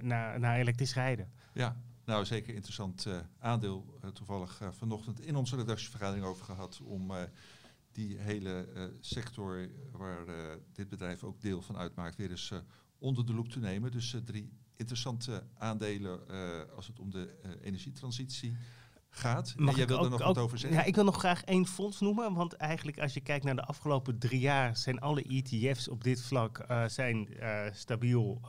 [0.00, 1.30] naar, naar elektrisch rijden.
[1.52, 3.08] Ja, nou, zeker interessant
[3.38, 3.98] aandeel.
[4.12, 7.12] Toevallig vanochtend in onze redactievergadering over gehad om
[7.96, 8.68] die hele
[9.00, 10.24] sector waar
[10.72, 12.52] dit bedrijf ook deel van uitmaakt weer eens
[12.98, 13.90] onder de loep te nemen.
[13.90, 16.20] Dus drie interessante aandelen
[16.76, 18.56] als het om de energietransitie
[19.08, 19.54] gaat.
[19.56, 20.78] Mag en jij wil er nog wat over zeggen?
[20.78, 22.34] Ja, ik wil nog graag één fonds noemen.
[22.34, 24.76] Want eigenlijk als je kijkt naar de afgelopen drie jaar...
[24.76, 27.28] zijn alle ETF's op dit vlak zijn,
[27.72, 28.40] stabiel.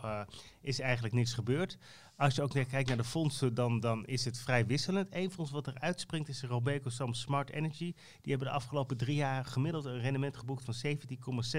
[0.61, 1.77] is eigenlijk niks gebeurd.
[2.17, 5.07] Als je ook kijkt naar de fondsen, dan, dan is het vrij wisselend.
[5.11, 7.93] Eén fonds wat er uitspringt is de Robeco Smart Energy.
[8.21, 10.97] Die hebben de afgelopen drie jaar gemiddeld een rendement geboekt van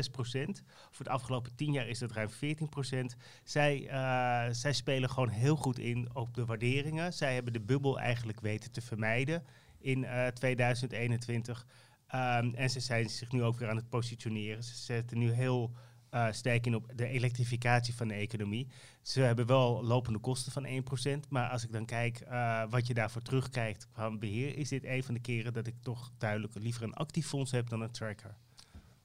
[0.05, 0.63] 17,6 procent.
[0.91, 3.17] Voor de afgelopen tien jaar is dat ruim 14 procent.
[3.45, 7.13] Zij, uh, zij spelen gewoon heel goed in op de waarderingen.
[7.13, 9.45] Zij hebben de bubbel eigenlijk weten te vermijden
[9.79, 11.67] in uh, 2021.
[12.15, 14.65] Um, en ze zijn zich nu ook weer aan het positioneren.
[14.65, 15.73] Ze zetten nu heel
[16.11, 18.69] uh, sterk in op de elektrificatie van de economie.
[19.03, 20.67] Ze hebben wel lopende kosten van
[21.27, 21.29] 1%.
[21.29, 25.05] Maar als ik dan kijk uh, wat je daarvoor terugkrijgt van beheer, is dit een
[25.05, 28.37] van de keren dat ik toch duidelijk liever een actief fonds heb dan een tracker.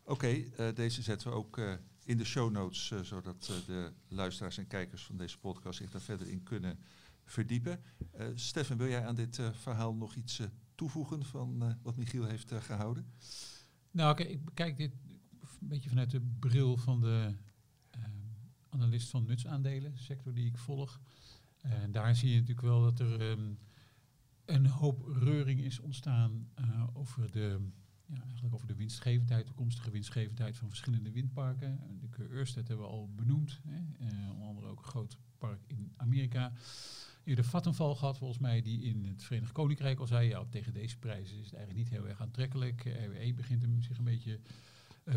[0.04, 1.62] Oké, okay, uh, deze zetten we ook
[2.06, 6.28] in de show notes, zodat de luisteraars en kijkers van deze podcast zich daar verder
[6.28, 6.80] in kunnen
[7.26, 7.84] verdiepen.
[8.36, 10.42] Stefan, wil jij aan dit verhaal nog iets
[10.76, 13.06] toevoegen van wat Michiel heeft gehouden?
[13.92, 14.92] Nou, oké, okay, ik bekijk dit
[15.64, 17.36] een beetje vanuit de bril van de
[17.98, 18.04] uh,
[18.70, 21.00] analist van nutsaandelen, sector die ik volg.
[21.58, 23.58] En daar zie je natuurlijk wel dat er um,
[24.46, 27.60] een hoop reuring is ontstaan uh, over de
[28.06, 31.80] ja, eigenlijk over de winstgevendheid, toekomstige winstgevendheid van verschillende windparken.
[32.00, 34.06] De Ørsted hebben we al benoemd, hè.
[34.06, 36.54] Uh, onder andere ook een groot park in Amerika.
[37.24, 40.98] Eerder Vattenval gehad, volgens mij, die in het Verenigd Koninkrijk al zei, ja, tegen deze
[40.98, 42.84] prijzen is het eigenlijk niet heel erg aantrekkelijk.
[42.84, 44.40] RWE begint hem zich een beetje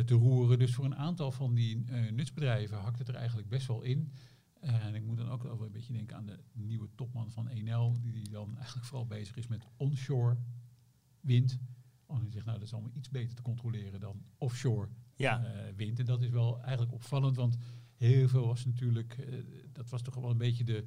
[0.05, 0.59] te roeren.
[0.59, 4.13] Dus voor een aantal van die uh, nutsbedrijven hakt het er eigenlijk best wel in.
[4.61, 7.97] En ik moet dan ook wel een beetje denken aan de nieuwe topman van Enel,
[8.03, 10.37] die dan eigenlijk vooral bezig is met onshore
[11.21, 11.59] wind.
[12.07, 15.43] Oh, hij zegt, nou, dat is allemaal iets beter te controleren dan offshore ja.
[15.77, 15.99] wind.
[15.99, 17.57] En dat is wel eigenlijk opvallend, want
[17.97, 19.29] heel veel was natuurlijk,
[19.73, 20.87] dat was toch wel een beetje de,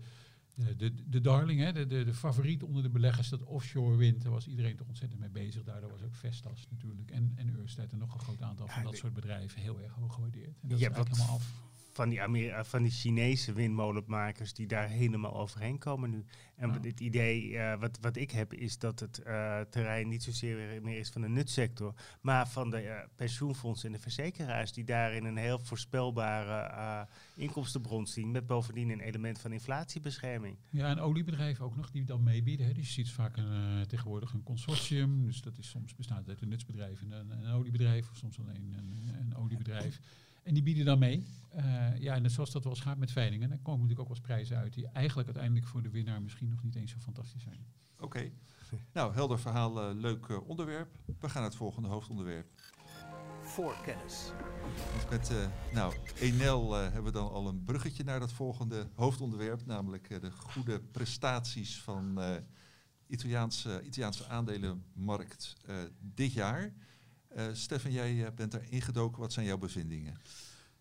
[0.59, 4.21] de, de, de darling, hè, de, de, de favoriet onder de beleggers, dat offshore wind,
[4.21, 5.63] daar was iedereen toch ontzettend mee bezig.
[5.63, 8.83] Daardoor was ook Vestas natuurlijk en, en Ørsted en nog een groot aantal ja, van
[8.83, 10.59] dat soort bedrijven heel erg hoog gewaardeerd.
[10.61, 11.67] En dat je is helemaal af
[11.99, 16.25] van die, Amer van die Chinese windmolenmakers die daar helemaal overheen komen nu.
[16.55, 16.79] En ja.
[16.81, 20.97] het idee uh, wat, wat ik heb is dat het uh, terrein niet zozeer meer
[20.97, 25.37] is van de nutsector, maar van de uh, pensioenfondsen en de verzekeraars die daarin een
[25.37, 30.57] heel voorspelbare inkomstenbron zien, met bovendien een element van inflatiebescherming.
[30.69, 32.65] Ja, en oliebedrijven ook nog die dan meebieden.
[32.65, 32.73] Hè.
[32.73, 36.49] Dus je ziet vaak een, tegenwoordig een consortium, dus dat is soms bestaat uit een
[36.49, 39.99] nutsbedrijf en een, een oliebedrijf, of soms alleen een, een oliebedrijf.
[40.49, 41.25] En die bieden dan mee.
[41.55, 44.17] Uh, ja, en zoals dat wel eens gaat met veilingen, dan komen natuurlijk ook wel
[44.17, 47.43] eens prijzen uit die eigenlijk uiteindelijk voor de winnaar misschien nog niet eens zo fantastisch
[47.43, 47.65] zijn.
[47.95, 48.05] Oké.
[48.05, 48.33] Okay.
[48.93, 50.97] Nou, helder verhaal, uh, leuk uh, onderwerp.
[51.05, 52.47] We gaan naar het volgende hoofdonderwerp.
[53.41, 54.31] Voorkennis.
[55.09, 60.21] Met uh, nou, Enel hebben we dan al een bruggetje naar dat volgende hoofdonderwerp, namelijk
[60.21, 62.19] de goede prestaties van
[63.07, 65.55] Italiaanse, Italiaanse aandelenmarkt
[65.99, 66.73] dit jaar.
[67.37, 69.21] Uh, Stefan, jij bent daar ingedoken.
[69.21, 70.17] Wat zijn jouw bevindingen?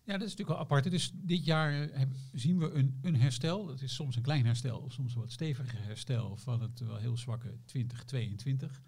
[0.03, 0.91] Ja, dat is natuurlijk wel apart.
[0.91, 3.65] Dus dit jaar heb, zien we een, een herstel.
[3.65, 6.97] Dat is soms een klein herstel, of soms een wat steviger herstel van het wel
[6.97, 8.81] heel zwakke 2022.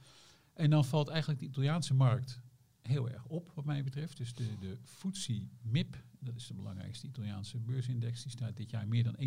[0.53, 2.39] En dan valt eigenlijk de Italiaanse markt
[2.81, 4.17] heel erg op, wat mij betreft.
[4.17, 8.87] Dus de, de FTSE MIP, dat is de belangrijkste Italiaanse beursindex, die staat dit jaar
[8.87, 9.19] meer dan 21%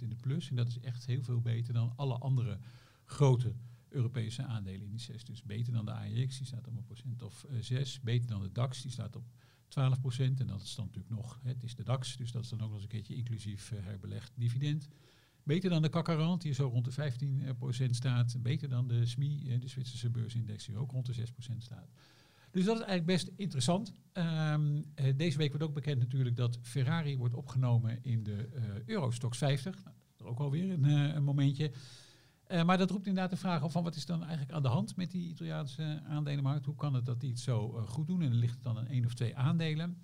[0.00, 0.50] in de plus.
[0.50, 2.58] En dat is echt heel veel beter dan alle andere
[3.04, 3.54] grote
[3.94, 5.24] Europese aandelenindices.
[5.24, 8.00] Dus beter dan de AEX, die staat op een procent of uh, 6.
[8.00, 9.24] Beter dan de DAX, die staat op
[9.68, 10.40] 12 procent.
[10.40, 12.64] En dat is dan natuurlijk nog, het is de DAX, dus dat is dan ook
[12.64, 14.88] nog eens een keertje inclusief uh, herbelegd dividend.
[15.42, 18.42] Beter dan de CAC die zo rond de 15 uh, procent staat.
[18.42, 21.90] Beter dan de SMI, uh, de Zwitserse beursindex, die ook rond de 6 procent staat.
[22.50, 23.94] Dus dat is eigenlijk best interessant.
[24.12, 24.84] Um,
[25.16, 28.48] deze week wordt ook bekend natuurlijk dat Ferrari wordt opgenomen in de
[28.86, 29.84] Eurostox 50.
[29.84, 31.72] Nou, ook alweer een, een momentje.
[32.54, 34.68] Uh, maar dat roept inderdaad de vraag op van wat is dan eigenlijk aan de
[34.68, 36.66] hand met die Italiaanse aandelenmarkt?
[36.66, 38.22] Hoe kan het dat die zo uh, goed doen?
[38.22, 40.02] En ligt het dan aan één of twee aandelen.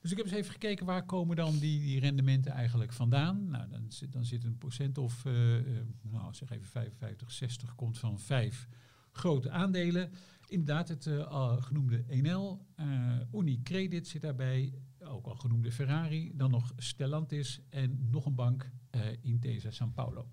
[0.00, 3.48] Dus ik heb eens even gekeken waar komen dan die, die rendementen eigenlijk vandaan.
[3.50, 5.32] Nou, dan zit, dan zit een procent of, uh,
[6.02, 8.68] nou zeg even 55, 60 komt van vijf
[9.12, 10.12] grote aandelen.
[10.46, 11.08] Inderdaad, het
[11.58, 12.66] genoemde Enel,
[13.34, 18.70] Unicredit zit daarbij, ook al genoemde Ferrari, dan nog Stellantis en nog een bank,
[19.20, 20.28] Intesa San Paulo.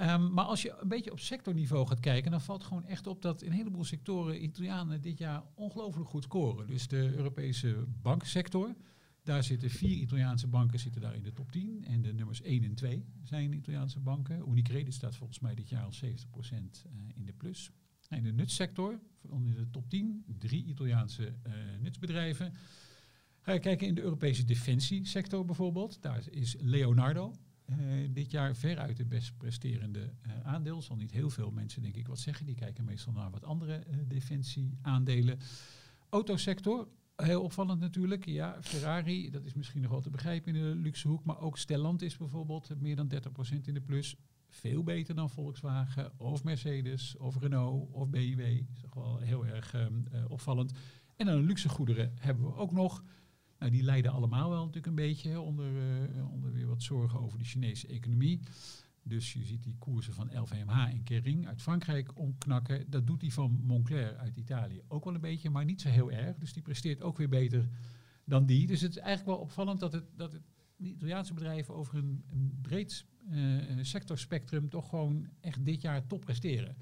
[0.00, 3.22] Um, maar als je een beetje op sectorniveau gaat kijken, dan valt gewoon echt op
[3.22, 6.66] dat in een heleboel sectoren Italianen dit jaar ongelooflijk goed scoren.
[6.66, 8.74] Dus de Europese banksector,
[9.22, 11.84] daar zitten vier Italiaanse banken zitten daar in de top 10.
[11.84, 14.48] En de nummers 1 en 2 zijn Italiaanse banken.
[14.48, 17.70] Unicredit staat volgens mij dit jaar al 70% eh, in de plus.
[18.08, 22.52] En de nutssector, onder de top 10, drie Italiaanse uh, nutsbedrijven.
[23.40, 27.32] Ga je kijken in de Europese defensiesector bijvoorbeeld, daar is Leonardo,
[27.66, 30.82] uh, dit jaar veruit de best presterende uh, aandeel.
[30.82, 32.46] Zal niet heel veel mensen denk ik wat zeggen.
[32.46, 35.38] Die kijken meestal naar wat andere uh, defensieaandelen.
[36.08, 38.24] Autosector, heel opvallend natuurlijk.
[38.26, 41.24] Ja, Ferrari, dat is misschien nog wel te begrijpen in de luxe hoek.
[41.24, 43.18] Maar ook Stellantis bijvoorbeeld, meer dan 30%
[43.64, 44.16] in de plus.
[44.48, 48.58] Veel beter dan Volkswagen of Mercedes of Renault of BMW.
[48.58, 49.74] Dat is toch wel heel erg
[50.28, 50.72] opvallend.
[51.16, 53.04] En dan luxe goederen hebben we ook nog.
[53.64, 55.72] Nou, die lijden allemaal wel natuurlijk een beetje onder,
[56.16, 58.40] uh, onder weer wat zorgen over de Chinese economie.
[59.02, 62.90] Dus je ziet die koersen van LVMH en Kering uit Frankrijk omknakken.
[62.90, 66.10] Dat doet die van Moncler uit Italië ook wel een beetje, maar niet zo heel
[66.10, 66.36] erg.
[66.36, 67.68] Dus die presteert ook weer beter
[68.24, 68.66] dan die.
[68.66, 70.42] Dus het is eigenlijk wel opvallend dat, het, dat het,
[70.76, 76.20] de Italiaanse bedrijven over een, een breed uh, sectorspectrum toch gewoon echt dit jaar top
[76.20, 76.76] presteren.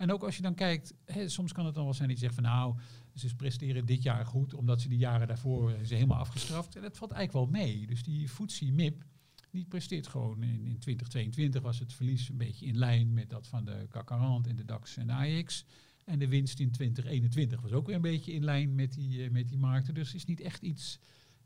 [0.00, 2.24] En ook als je dan kijkt, hè, soms kan het dan wel zijn dat je
[2.24, 2.76] zegt van nou,
[3.14, 6.76] ze presteren dit jaar goed, omdat ze die jaren daarvoor ze helemaal afgestraft.
[6.76, 7.86] En dat valt eigenlijk wel mee.
[7.86, 9.04] Dus die FTSE MIP,
[9.50, 13.46] die presteert gewoon in, in 2022 was het verlies een beetje in lijn met dat
[13.46, 15.64] van de CAC 40 en de DAX en de AX.
[16.04, 19.30] En de winst in 2021 was ook weer een beetje in lijn met die, uh,
[19.30, 19.94] met die markten.
[19.94, 20.98] Dus is niet echt iets,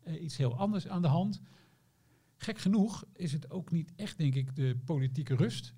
[0.07, 1.41] uh, iets heel anders aan de hand.
[2.37, 5.75] Gek genoeg is het ook niet echt, denk ik, de politieke rust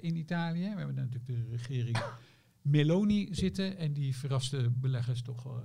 [0.00, 0.60] in Italië.
[0.60, 1.98] We hebben natuurlijk de regering
[2.68, 3.76] Meloni zitten.
[3.76, 5.62] En die verraste beleggers toch uh,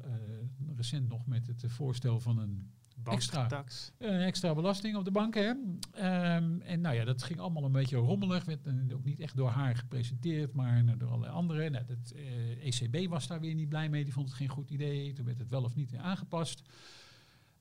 [0.75, 2.71] recent nog met het voorstel van een
[3.03, 3.65] extra,
[3.97, 5.79] een extra belasting op de banken.
[5.95, 8.45] Um, en nou ja, dat ging allemaal een beetje rommelig.
[8.45, 11.71] Werd uh, ook niet echt door haar gepresenteerd, maar door allerlei anderen.
[11.71, 14.03] Nou, het uh, ECB was daar weer niet blij mee.
[14.03, 15.13] Die vond het geen goed idee.
[15.13, 16.61] Toen werd het wel of niet aangepast.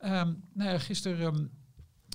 [0.04, 1.50] Um, nou ja, gisteren um,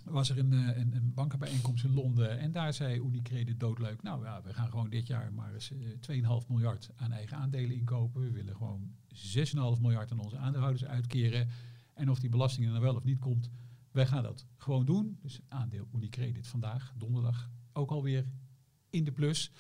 [0.04, 2.40] was er een, een, een, bankenbijeenkomst in Londen.
[2.40, 4.02] En daar zei Unicredit doodleuk.
[4.02, 7.76] Nou ja, we gaan gewoon dit jaar maar eens uh, 2,5 miljard aan eigen aandelen
[7.76, 8.22] inkopen.
[8.22, 11.48] We willen gewoon 6,5 miljard aan onze aandeelhouders uitkeren.
[11.94, 13.50] En of die belasting er nou wel of niet komt,
[13.92, 15.18] wij gaan dat gewoon doen.
[15.22, 18.26] Dus aandeel Unicredit vandaag, donderdag, ook alweer
[18.90, 19.52] in de plus.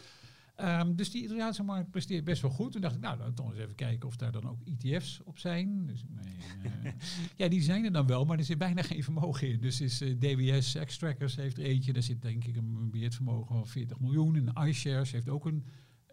[0.64, 2.72] Um, dus die Italiaanse markt presteert best wel goed.
[2.72, 5.40] Toen dacht ik, nou, dan toch eens even kijken of daar dan ook ETF's op
[5.40, 5.86] zijn.
[5.86, 6.92] Dus, nee, uh,
[7.38, 9.60] ja, die zijn er dan wel, maar er zit bijna geen vermogen in.
[9.62, 11.94] Dus is uh, DWS X-Trackers heeft er eentje.
[11.94, 14.36] Daar zit denk ik een beheervermogen van 40 miljoen.
[14.36, 15.66] En iShares heeft ook een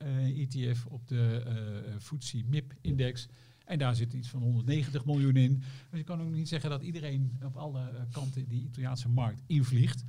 [0.02, 1.44] uh, ETF op de
[1.88, 3.28] uh, FTSE MIP-index.
[3.64, 5.62] En daar zit iets van 190 miljoen in.
[5.90, 10.04] Dus je kan ook niet zeggen dat iedereen op alle kanten die Italiaanse markt invliegt.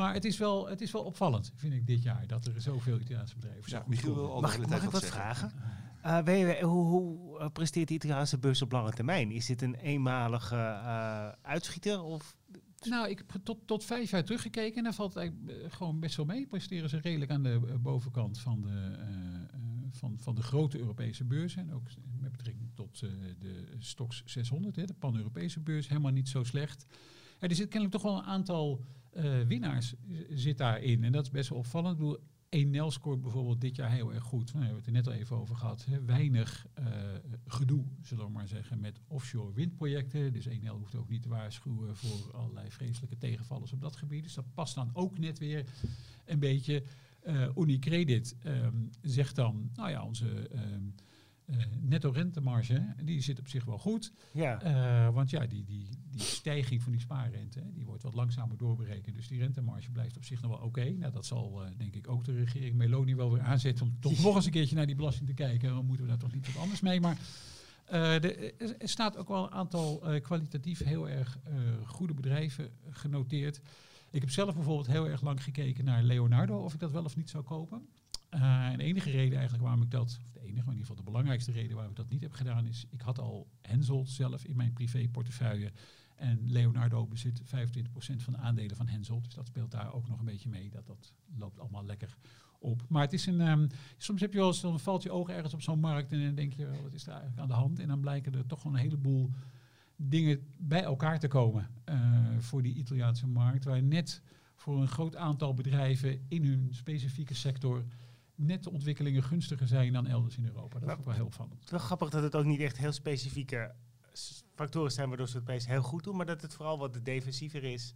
[0.00, 3.00] Maar het is, wel, het is wel opvallend, vind ik, dit jaar, dat er zoveel
[3.00, 3.82] Italiaanse bedrijven zijn.
[3.82, 5.52] Ja, Michiel wil al mag, de mag ik wat vragen?
[6.06, 9.30] Uh, weet je, hoe, hoe presteert de Italiaanse beurs op lange termijn?
[9.30, 12.02] Is dit een eenmalige uh, uitschieter?
[12.02, 12.36] Of?
[12.88, 16.16] Nou, ik heb tot, tot vijf jaar teruggekeken en dan valt het eigenlijk gewoon best
[16.16, 16.46] wel mee.
[16.46, 18.96] Presteren ze redelijk aan de bovenkant van de,
[19.90, 21.62] van, van de grote Europese beurzen.
[21.62, 21.86] En ook
[22.20, 23.00] met betrekking tot
[23.38, 26.86] de Stox 600, hè, de pan-Europese beurs, helemaal niet zo slecht.
[27.38, 28.84] er zit kennelijk toch wel een aantal
[29.16, 29.94] uh, winnaars
[30.30, 31.04] zit daarin.
[31.04, 31.92] En dat is best wel opvallend.
[31.92, 32.18] Ik bedoel,
[32.48, 34.52] Enel scoort bijvoorbeeld dit jaar heel erg goed.
[34.52, 35.84] Nou, we hebben het er net al even over gehad.
[35.84, 36.04] Hè.
[36.04, 36.86] Weinig uh,
[37.46, 40.32] gedoe, zullen we maar zeggen, met offshore windprojecten.
[40.32, 44.22] Dus Enel hoeft ook niet te waarschuwen voor allerlei vreselijke tegenvallers op dat gebied.
[44.22, 45.64] Dus dat past dan ook net weer
[46.24, 46.82] een beetje.
[47.26, 50.50] Uh, Unicredit um, zegt dan, nou ja, onze...
[50.54, 50.60] Uh,
[51.80, 54.12] netto rentemarge, die zit op zich wel goed.
[54.32, 54.64] Ja.
[54.64, 59.16] Uh, want ja, die, die, die stijging van die spaarrente, die wordt wat langzamer doorberekend.
[59.16, 60.80] Dus die rentemarge blijft op zich nog wel oké.
[60.80, 60.90] Okay.
[60.90, 64.22] Nou, dat zal uh, denk ik ook de regering Meloni wel weer aanzetten om toch
[64.24, 65.68] nog eens een keertje naar die belasting te kijken.
[65.68, 67.00] Dan moeten we daar toch niet wat anders mee.
[67.00, 67.18] Maar
[67.90, 71.38] de, er staat ook wel een aantal kwalitatief heel erg
[71.84, 73.60] goede bedrijven genoteerd.
[74.10, 77.16] Ik heb zelf bijvoorbeeld heel erg lang gekeken naar Leonardo, of ik dat wel of
[77.16, 77.88] niet zou kopen.
[78.30, 80.96] En de enige reden eigenlijk waarom ik dat, of de enige, maar in ieder geval
[80.96, 84.44] de belangrijkste reden waarom ik dat niet heb gedaan, is ik had al Henselt zelf
[84.44, 85.72] in mijn privéportefeuille.
[86.16, 87.44] En Leonardo bezit 25%
[88.16, 89.24] van de aandelen van Henselt.
[89.24, 90.70] Dus dat speelt daar ook nog een beetje mee.
[90.70, 92.16] Dat, dat loopt allemaal lekker
[92.58, 92.82] op.
[92.88, 93.40] Maar het is een.
[93.40, 96.24] Um, soms heb je wel eens, dan valt je ogen ergens op zo'n markt en
[96.24, 97.78] dan denk je, wat is er eigenlijk aan de hand?
[97.78, 99.30] En dan blijken er toch wel een heleboel
[99.96, 103.64] dingen bij elkaar te komen uh, voor die Italiaanse markt.
[103.64, 104.22] Waar net
[104.54, 107.84] voor een groot aantal bedrijven in hun specifieke sector
[108.40, 110.78] net de ontwikkelingen gunstiger zijn dan elders in Europa.
[110.78, 111.54] Dat is ook wel heel opvallend.
[111.54, 113.74] Het is wel grappig dat het ook niet echt heel specifieke
[114.54, 117.64] factoren zijn waardoor ze het opeens heel goed doen, maar dat het vooral wat defensiever
[117.64, 117.94] is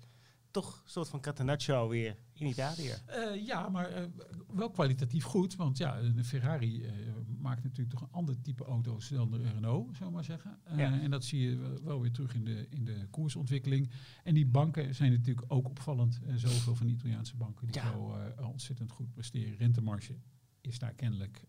[0.55, 2.95] toch een soort van catenaccio weer in Italië.
[3.09, 4.05] Uh, ja, maar uh,
[4.53, 5.57] wel kwalitatief goed.
[5.57, 6.91] Want ja, de Ferrari uh,
[7.39, 10.59] maakt natuurlijk toch een ander type auto's dan de Renault, zou maar zeggen.
[10.77, 11.01] Ja.
[11.01, 13.91] En dat zie je wel weer terug in de, in de koersontwikkeling.
[14.23, 16.21] En die banken zijn natuurlijk ook opvallend.
[16.35, 17.93] zoveel van die Italiaanse banken die ja.
[17.93, 19.57] zo ontzettend goed presteren.
[19.57, 20.15] Rentemarge
[20.61, 21.45] is daar kennelijk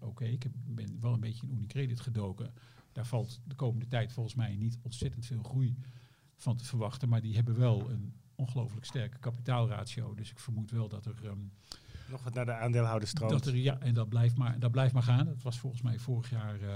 [0.00, 0.24] oké.
[0.24, 2.52] Ik heb, ben wel een beetje in Unicredit gedoken.
[2.92, 5.76] Daar valt de komende tijd volgens mij niet ontzettend veel groei
[6.38, 7.08] van te verwachten.
[7.08, 10.14] Maar die hebben wel een ongelooflijk sterke kapitaalratio.
[10.14, 11.24] Dus ik vermoed wel dat er...
[11.24, 11.52] Um,
[12.10, 13.32] nog wat naar de aandeelhouders stroomt.
[13.32, 15.26] Dat er, ja, en dat blijft, maar, dat blijft maar gaan.
[15.26, 16.74] Dat was volgens mij vorig jaar uh,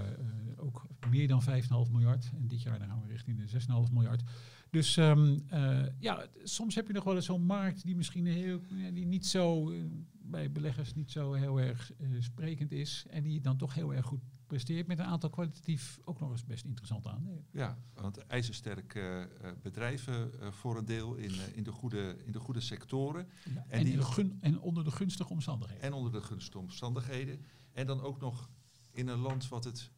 [0.57, 1.49] ook meer dan 5,5
[1.91, 2.31] miljard.
[2.37, 4.23] En dit jaar dan gaan we richting de 6,5 miljard.
[4.71, 8.61] Dus um, uh, ja, soms heb je nog wel eens zo'n markt die misschien heel,
[8.93, 9.73] die niet zo
[10.13, 13.07] bij beleggers niet zo heel erg sprekend is.
[13.11, 16.45] En die dan toch heel erg goed presteert met een aantal kwalitatief ook nog eens
[16.45, 17.47] best interessante aandelen.
[17.51, 22.39] Ja, want ijzersterke uh, bedrijven uh, voor een deel in, in, de goede, in de
[22.39, 23.29] goede sectoren.
[23.55, 25.83] Ja, en, en, die gun, en onder de gunstige omstandigheden.
[25.83, 27.45] En onder de gunstige omstandigheden.
[27.73, 28.51] En dan ook nog
[28.91, 29.91] in een land wat het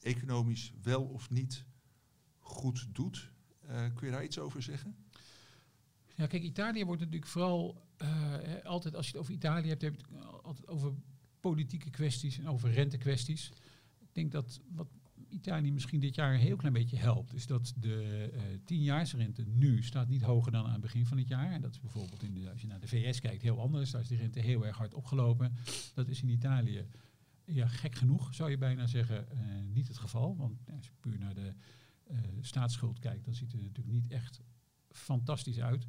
[0.00, 1.64] economisch wel of niet
[2.38, 3.32] goed doet.
[3.94, 4.96] kun je daar iets over zeggen?
[6.14, 7.86] Ja, kijk, Italië wordt natuurlijk vooral
[8.62, 10.92] altijd, als je het over Italië hebt, heb je het altijd over
[11.40, 13.52] politieke kwesties en over rentekwesties.
[14.14, 14.88] Denk dat wat
[15.28, 19.82] Italië misschien dit jaar een heel klein beetje helpt, is dat de uh, tienjaarsrente nu
[19.82, 21.52] staat niet hoger dan aan het begin van het jaar.
[21.52, 23.90] En dat is bijvoorbeeld in de, als je naar de VS kijkt heel anders.
[23.90, 25.52] Daar is de rente heel erg hard opgelopen.
[25.94, 26.86] Dat is in Italië,
[27.44, 29.40] ja, gek genoeg zou je bijna zeggen, uh,
[29.72, 30.36] niet het geval.
[30.36, 31.52] Want als je puur naar de
[32.10, 34.40] uh, staatsschuld kijkt, dan ziet het er natuurlijk niet echt
[34.90, 35.86] fantastisch uit.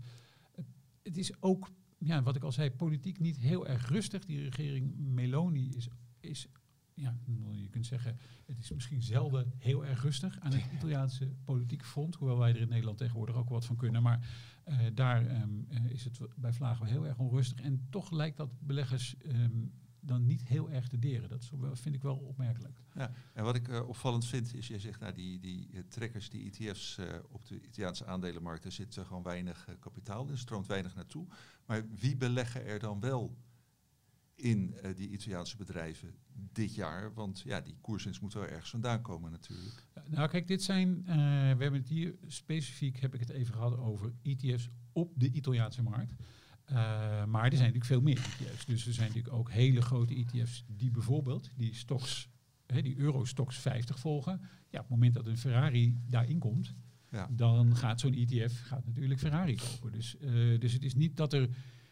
[1.04, 4.26] het is ook, ja, wat ik al zei, politiek niet heel erg rustig.
[4.26, 5.88] Die regering Meloni is,
[6.20, 6.48] is
[6.96, 7.18] ja,
[7.52, 12.16] je kunt zeggen, het is misschien zelden heel erg rustig aan het Italiaanse politieke front,
[12.16, 14.02] hoewel wij er in Nederland tegenwoordig ook wat van kunnen.
[14.02, 14.30] Maar
[14.66, 17.66] uh, daar um, is het bij Vlagen wel heel erg onrustig.
[17.66, 21.30] En toch lijkt dat beleggers um, dan niet heel erg te deren.
[21.30, 22.80] Dat vind ik wel opmerkelijk.
[22.94, 26.30] Ja, en wat ik uh, opvallend vind is, je zegt, nou, die, die uh, trekkers,
[26.30, 31.28] die ETF's op de Italiaanse aandelenmarkt, daar zit gewoon weinig kapitaal in, stroomt weinig naartoe.
[31.66, 33.38] Maar wie beleggen er dan wel
[34.36, 36.16] in uh, die Italiaanse bedrijven
[36.52, 37.14] dit jaar?
[37.14, 39.88] Want ja, die koerswinst moet wel ergens vandaan komen natuurlijk.
[40.06, 43.78] Nou kijk, dit zijn, uh, we hebben het hier specifiek, heb ik het even gehad
[43.78, 46.14] over ETF's op de Italiaanse markt.
[46.72, 46.76] Uh,
[47.26, 48.66] maar er zijn natuurlijk veel meer ETF's.
[48.66, 52.30] Dus er zijn natuurlijk ook hele grote ETF's die bijvoorbeeld die stocks,
[52.66, 54.40] hè, die Eurostox 50 volgen.
[54.70, 56.76] Ja, op het moment dat een Ferrari daarin komt,
[57.12, 57.28] ja.
[57.32, 59.92] dan gaat zo'n ETF gaat natuurlijk Ferrari kopen.
[59.92, 60.16] Dus,
[60.60, 61.50] dus het is niet dat er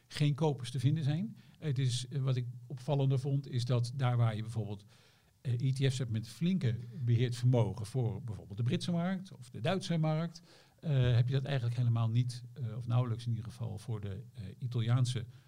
[0.07, 1.35] geen kopers te vinden zijn.
[1.63, 4.85] Het is, eh, wat ik opvallender vond, is dat daar waar je bijvoorbeeld
[5.41, 9.61] uh, eh, ETF's hebt met flinke beheerd vermogen voor bijvoorbeeld de Britse markt of de
[9.61, 10.41] Duitse markt,
[10.81, 12.43] uh, heb je dat eigenlijk helemaal niet,
[12.77, 14.23] of nauwelijks in ieder geval, voor de
[14.59, 15.42] Italiaanse markt.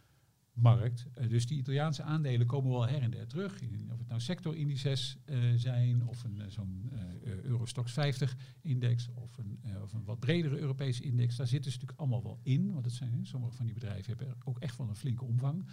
[1.27, 3.61] Dus die Italiaanse aandelen komen wel her en der terug.
[3.91, 5.17] Of het nou sectorindices
[5.55, 6.91] zijn, of een, zo'n
[7.43, 11.35] Eurostox 50 index, of een, of een wat bredere Europese index.
[11.35, 14.35] Daar zitten ze natuurlijk allemaal wel in, want het zijn, sommige van die bedrijven hebben
[14.43, 15.65] ook echt wel een flinke omvang.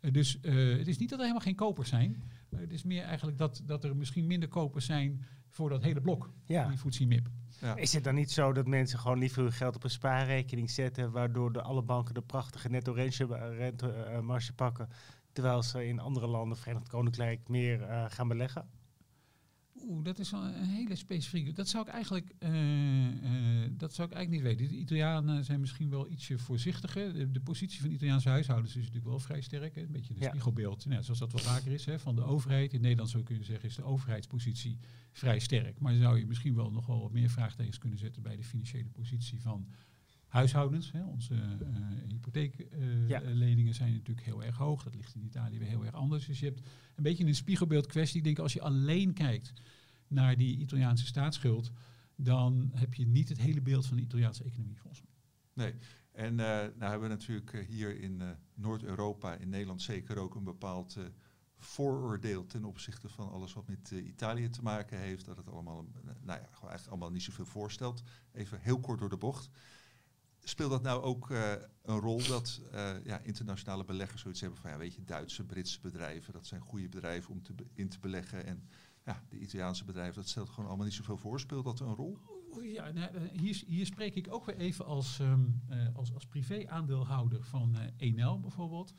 [0.00, 2.22] Eh, dus uh, het is niet dat er helemaal geen kopers zijn.
[2.50, 6.00] Uh, het is meer eigenlijk dat, dat er misschien minder kopers zijn voor dat hele
[6.00, 6.68] blok, ja.
[6.68, 7.28] die FTSE MIP.
[7.74, 11.10] Is het dan niet zo dat mensen gewoon liever hun geld op een spaarrekening zetten,
[11.10, 14.88] waardoor de alle banken de prachtige netto rente marge pakken,
[15.32, 18.68] terwijl ze in andere landen, Verenigd Koninkrijk, meer gaan beleggen?
[19.88, 21.52] Oeh, dat is een hele specifieke.
[21.52, 24.74] Dat zou ik eigenlijk, uh, uh, dat zou ik eigenlijk niet weten.
[24.74, 27.32] De Italianen zijn misschien wel ietsje voorzichtiger.
[27.32, 29.74] De, positie van Italiaanse huishoudens is natuurlijk wel vrij sterk.
[29.74, 29.80] Hè?
[29.80, 30.28] Een beetje een ja.
[30.28, 32.72] spiegelbeeld, nou, zoals dat wel vaker is, hè, van de overheid.
[32.72, 34.78] In Nederland zou je kunnen zeggen, is de overheidspositie
[35.12, 35.78] vrij sterk.
[35.78, 38.88] Maar zou je misschien wel nog wel wat meer vraagtekens kunnen zetten bij de financiële
[38.88, 39.66] positie van
[40.36, 40.92] huishoudens.
[40.92, 41.04] Hè.
[41.04, 41.76] Onze uh,
[42.08, 43.72] hypotheekleningen ja.
[43.72, 44.82] zijn natuurlijk heel erg hoog.
[44.82, 46.26] Dat ligt in Italië weer heel erg anders.
[46.26, 46.60] Dus je hebt
[46.94, 48.18] een beetje een spiegelbeeld kwestie.
[48.18, 49.52] Ik denk als je alleen kijkt
[50.08, 51.72] naar die Italiaanse staatsschuld,
[52.16, 55.14] dan heb je niet het hele beeld van de Italiaanse economie volgens mij.
[55.52, 55.74] Nee,
[56.12, 60.34] en uh, nou hebben we natuurlijk uh, hier in uh, Noord-Europa, in Nederland zeker ook
[60.34, 60.98] een bepaald
[61.58, 65.24] vooroordeel ten opzichte van alles wat met Italië te maken heeft.
[65.24, 68.02] Dat het allemaal, nou ja, eigenlijk allemaal niet zoveel voorstelt.
[68.32, 69.50] Even heel kort door de bocht.
[70.48, 74.70] Speelt dat nou ook uh, een rol dat uh, ja, internationale beleggers zoiets hebben van,
[74.70, 78.46] ja, weet je, Duitse, Britse bedrijven, dat zijn goede bedrijven om te in te beleggen.
[78.46, 78.68] En
[79.04, 81.40] ja, de Italiaanse bedrijven, dat stelt gewoon allemaal niet zoveel voor.
[81.40, 82.18] Speelt dat een rol?
[82.62, 85.34] Ja, nou, eh, hier, hier spreek ik ook weer even als, uh,
[85.94, 88.94] als, als privé-aandeelhouder van Enel bijvoorbeeld.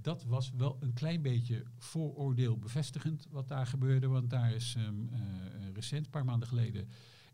[0.00, 4.06] Dat was wel een klein beetje vooroordeel bevestigend wat daar gebeurde.
[4.06, 4.88] Want daar is uh,
[5.74, 6.88] recent, een paar maanden geleden,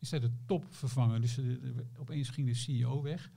[0.05, 1.21] is daar de top vervangen.
[1.21, 1.57] Dus uh,
[1.99, 3.31] opeens ging de CEO weg.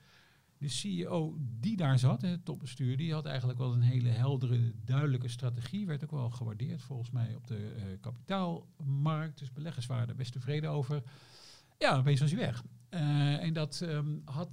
[0.58, 5.28] De CEO die daar zat, het topbestuur, die had eigenlijk wel een hele heldere, duidelijke
[5.28, 5.86] strategie.
[5.86, 9.40] Werd ook wel gewaardeerd volgens mij op de kapitaalmarkt.
[9.40, 11.04] Dus beleggers waren er best tevreden over.
[11.78, 12.64] Ja, opeens was hij weg.
[13.40, 14.50] en dat um, had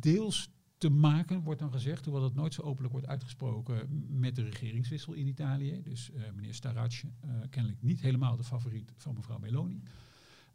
[0.00, 4.42] deels te maken, wordt dan gezegd, hoewel dat nooit zo openlijk wordt uitgesproken, met de
[4.42, 5.80] regeringswissel in Italië.
[5.82, 9.82] Dus meneer Staracci, uh, kennelijk niet helemaal de favoriet van mevrouw Meloni.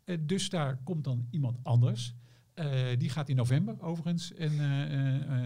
[0.06, 2.14] Uh, dus daar komt dan iemand anders.
[2.98, 4.58] die gaat in november overigens een,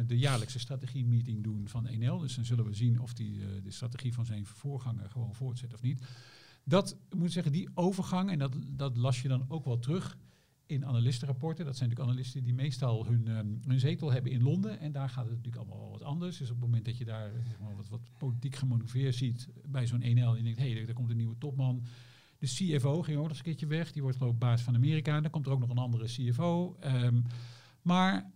[0.07, 2.17] de jaarlijkse strategie-meeting doen van Enel.
[2.17, 5.81] Dus dan zullen we zien of hij de strategie van zijn voorganger gewoon voortzet of
[5.81, 6.01] niet.
[6.63, 10.17] Dat moet zeggen, die overgang, en dat, dat las je dan ook wel terug
[10.69, 11.65] in analistenrapporten.
[11.65, 14.79] Dat zijn natuurlijk analisten die meestal hun, um, hun zetel hebben in Londen.
[14.79, 16.37] En daar gaat het natuurlijk allemaal wel wat anders.
[16.37, 19.87] Dus op het moment dat je daar zeg maar, wat, wat politiek gemanoeuvreerd ziet bij
[19.87, 20.03] zo'n 1L...
[20.03, 21.83] en je denkt, hé, hey, daar komt een nieuwe topman.
[22.39, 23.91] De CFO ging ook nog eens een keertje weg.
[23.91, 25.21] Die wordt geloof ik baas van Amerika.
[25.21, 26.75] Dan komt er ook nog een andere CFO.
[26.79, 27.21] Ehm,
[27.81, 28.31] maar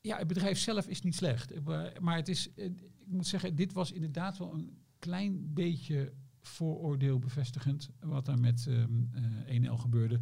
[0.00, 1.64] ja, het bedrijf zelf is niet slecht.
[2.00, 2.72] Maar het is, ik
[3.06, 7.90] moet zeggen, dit was inderdaad wel een klein beetje vooroordeel bevestigend...
[8.00, 9.10] wat er met um,
[9.48, 10.20] uh, 1L gebeurde...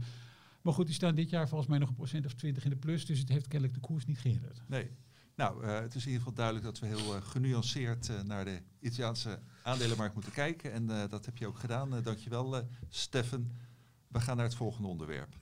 [0.67, 2.77] Maar goed, die staan dit jaar volgens mij nog een procent of twintig in de
[2.77, 3.07] plus.
[3.07, 4.63] Dus het heeft kennelijk de koers niet gehinderd.
[4.67, 4.91] Nee.
[5.37, 8.45] Nou, uh, het is in ieder geval duidelijk dat we heel uh, genuanceerd uh, naar
[8.45, 10.73] de Italiaanse aandelenmarkt moeten kijken.
[10.73, 12.03] En dat heb je ook gedaan.
[12.03, 13.53] dankjewel, Steffen.
[14.09, 15.35] We gaan naar het volgende onderwerp.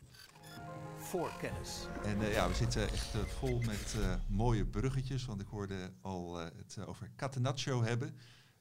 [0.98, 1.86] Voorkennis.
[2.04, 3.96] En ja, we zitten echt vol met
[4.28, 5.24] mooie bruggetjes.
[5.24, 8.16] Want ik hoorde al het over Catenaccio hebben.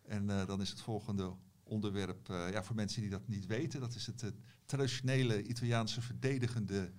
[0.06, 4.06] En dan is het volgende onderwerp, ja, voor mensen die dat niet weten, dat is
[4.06, 4.34] het
[4.66, 6.92] traditionele Italiaanse verdedigende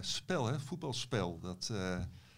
[0.00, 1.38] spel, hè, voetbalspel.
[1.38, 1.72] Dat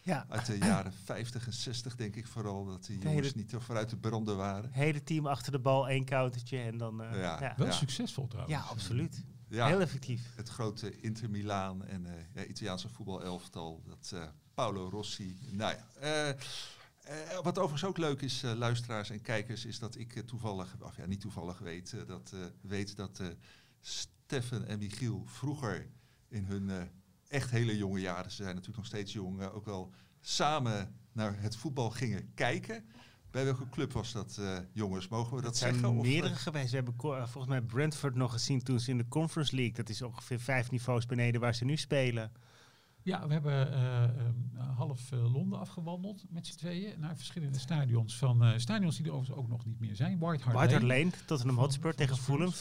[0.03, 0.27] ja.
[0.29, 3.91] uit de jaren 50 en 60 denk ik vooral, dat die jongens hele, niet vooruit
[3.91, 4.71] de branden waren.
[4.73, 7.03] Hele team achter de bal, één countertje en dan...
[7.03, 7.41] Uh, ja.
[7.41, 7.55] ja.
[7.57, 8.57] Wel succesvol trouwens.
[8.57, 9.25] Ja, absoluut.
[9.49, 10.33] Ja, Heel effectief.
[10.37, 14.15] Het grote Inter Milaan en ja, Italiaanse voetbalelftal, dat
[14.55, 15.39] Paolo Rossi.
[15.51, 16.35] Nou ja,
[17.11, 20.77] uh, wat overigens ook leuk is, uh, luisteraars en kijkers, is dat ik uh, toevallig,
[20.81, 23.23] of ja, niet toevallig weet, dat, weet dat
[23.81, 25.89] Steffen en Michiel vroeger
[26.29, 26.83] in hun uh,
[27.33, 31.41] echt hele jonge jaren, ze zijn natuurlijk nog steeds jong, uh, ook wel samen naar
[31.41, 32.85] het voetbal gingen kijken.
[33.31, 35.09] Bij welke club was dat, uh, jongens?
[35.09, 35.81] Mogen we dat, zeggen?
[35.81, 36.71] zijn meerdere geweest.
[36.71, 39.75] We hebben volgens mij Brentford nog gezien toen ze in de Conference League.
[39.75, 42.33] Dat is ongeveer vijf niveaus beneden waar ze nu spelen.
[43.05, 44.03] Ja, we hebben uh,
[44.57, 48.17] uh, half uh, Londen afgewandeld met z'n tweeën naar verschillende stadions.
[48.17, 50.19] Van stadions die er overigens ook nog niet meer zijn.
[50.19, 52.53] White Hart, White Hart Lane, Tottenham Hotspur tegen Fulham,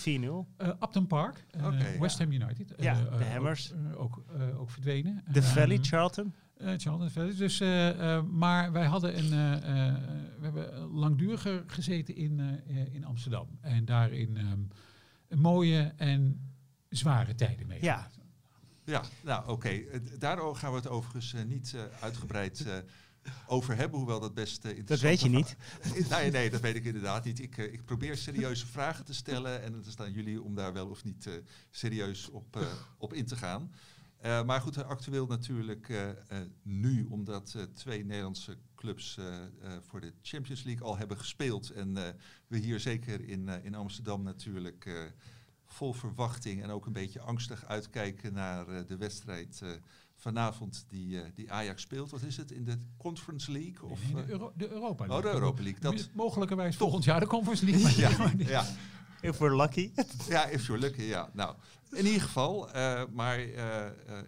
[0.57, 0.65] 4-0.
[0.83, 2.73] Upton Park, okay, West Ham United.
[2.77, 3.73] Ja, de Hammers.
[3.95, 4.23] Ook,
[4.57, 5.23] ook, verdwenen.
[5.31, 6.33] De Valley, Charlton.
[6.77, 7.35] Charlton Valley.
[7.35, 7.59] Dus,
[8.31, 9.29] maar wij hadden een,
[10.39, 12.39] we hebben langduriger gezeten in,
[12.91, 13.47] in Amsterdam.
[13.61, 14.67] En daarin um,
[15.39, 16.51] mooie en
[16.89, 17.83] zware tijden mee.
[17.83, 18.09] Ja,
[18.91, 19.51] ja, nou oké.
[19.51, 20.01] Okay.
[20.17, 22.65] Daar gaan we het overigens uh, niet uh, uitgebreid
[23.47, 25.55] over hebben, hoewel dat best interessant Dat weet je niet.
[26.09, 27.39] nee, nee, dat weet ik inderdaad niet.
[27.39, 30.87] Ik, ik probeer serieuze vragen te stellen en het is aan jullie om daar wel
[30.87, 31.29] of niet
[31.69, 32.67] serieus op,
[32.97, 33.71] op in te gaan.
[34.21, 35.93] maar goed, actueel natuurlijk
[36.63, 39.19] nu, omdat twee Nederlandse clubs
[39.81, 41.93] voor de Champions League al hebben gespeeld en
[42.47, 45.11] we hier zeker in, in Amsterdam natuurlijk
[45.71, 49.69] vol verwachting en ook een beetje angstig uitkijken naar uh, de wedstrijd uh,
[50.15, 52.11] vanavond die, uh, die Ajax speelt.
[52.11, 52.51] Wat is het?
[52.51, 53.89] In de Conference League?
[53.89, 55.25] Of, nee, de, Euro de, Europa League.
[55.25, 55.81] Oh, de Europa League.
[55.81, 57.97] Dat mogelijkerwijs volgend jaar de Conference League.
[58.03, 58.65] ja, ja.
[59.21, 59.91] If we're lucky.
[60.27, 61.29] ja, if you're lucky, ja.
[61.33, 61.55] Nou,
[61.91, 62.69] in ieder geval.
[63.11, 63.39] maar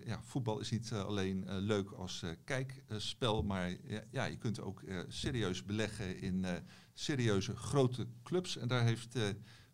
[0.05, 3.43] ja, voetbal is niet alleen leuk als kijkspel.
[3.43, 6.45] maar ja, ja, je kunt ook serieus beleggen in
[6.93, 8.57] serieuze grote clubs.
[8.57, 9.17] En daar heeft...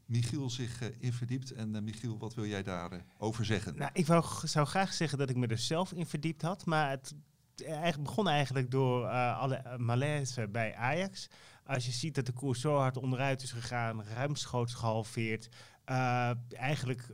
[0.10, 1.52] Michiel zich uh, in verdiept.
[1.52, 3.78] En uh, Michiel, wat wil jij daarover uh, over zeggen?
[3.78, 6.66] Nou, ik wou, zou graag zeggen dat ik me er zelf in verdiept had.
[6.66, 7.16] Maar het
[7.66, 11.28] eigenlijk begon eigenlijk door alle malaise bij Ajax.
[11.66, 15.50] Als je ziet dat de koers zo hard onderuit is gegaan, ruimschoots gehalveerd.
[16.50, 17.08] eigenlijk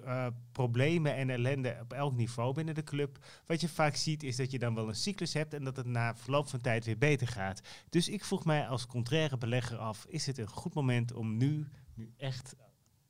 [0.51, 3.25] problemen en ellende op elk niveau binnen de club.
[3.45, 5.85] Wat je vaak ziet is dat je dan wel een cyclus hebt en dat het
[5.85, 7.61] na verloop van tijd weer beter gaat.
[7.89, 11.67] Dus ik vroeg mij als contraire belegger af, is het een goed moment om nu,
[11.93, 12.55] nu echt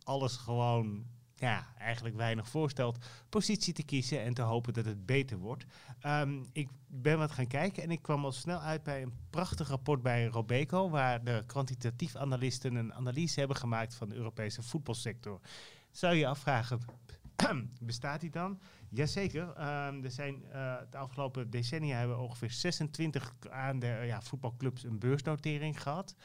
[0.06, 5.38] alles gewoon ja, eigenlijk weinig voorstelt, positie te kiezen en te hopen dat het beter
[5.38, 5.66] wordt.
[6.06, 9.68] Um, ik ben wat gaan kijken en ik kwam al snel uit bij een prachtig
[9.68, 15.40] rapport bij Robeco, waar de kwantitatief analisten een analyse hebben gemaakt van de Europese voetbalsector.
[15.92, 16.80] Zou je afvragen,
[17.80, 18.60] bestaat die dan?
[18.90, 19.48] Jazeker.
[19.48, 25.00] Um, er zijn uh, de afgelopen decennia hebben ongeveer 26 aan de ja, voetbalclubs een
[25.00, 26.16] beursnotering gehad.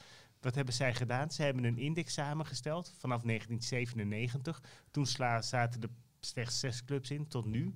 [0.41, 1.30] Wat hebben zij gedaan?
[1.30, 4.62] Ze hebben een index samengesteld vanaf 1997.
[4.91, 5.88] Toen zaten er
[6.20, 7.74] slechts zes clubs in, tot nu.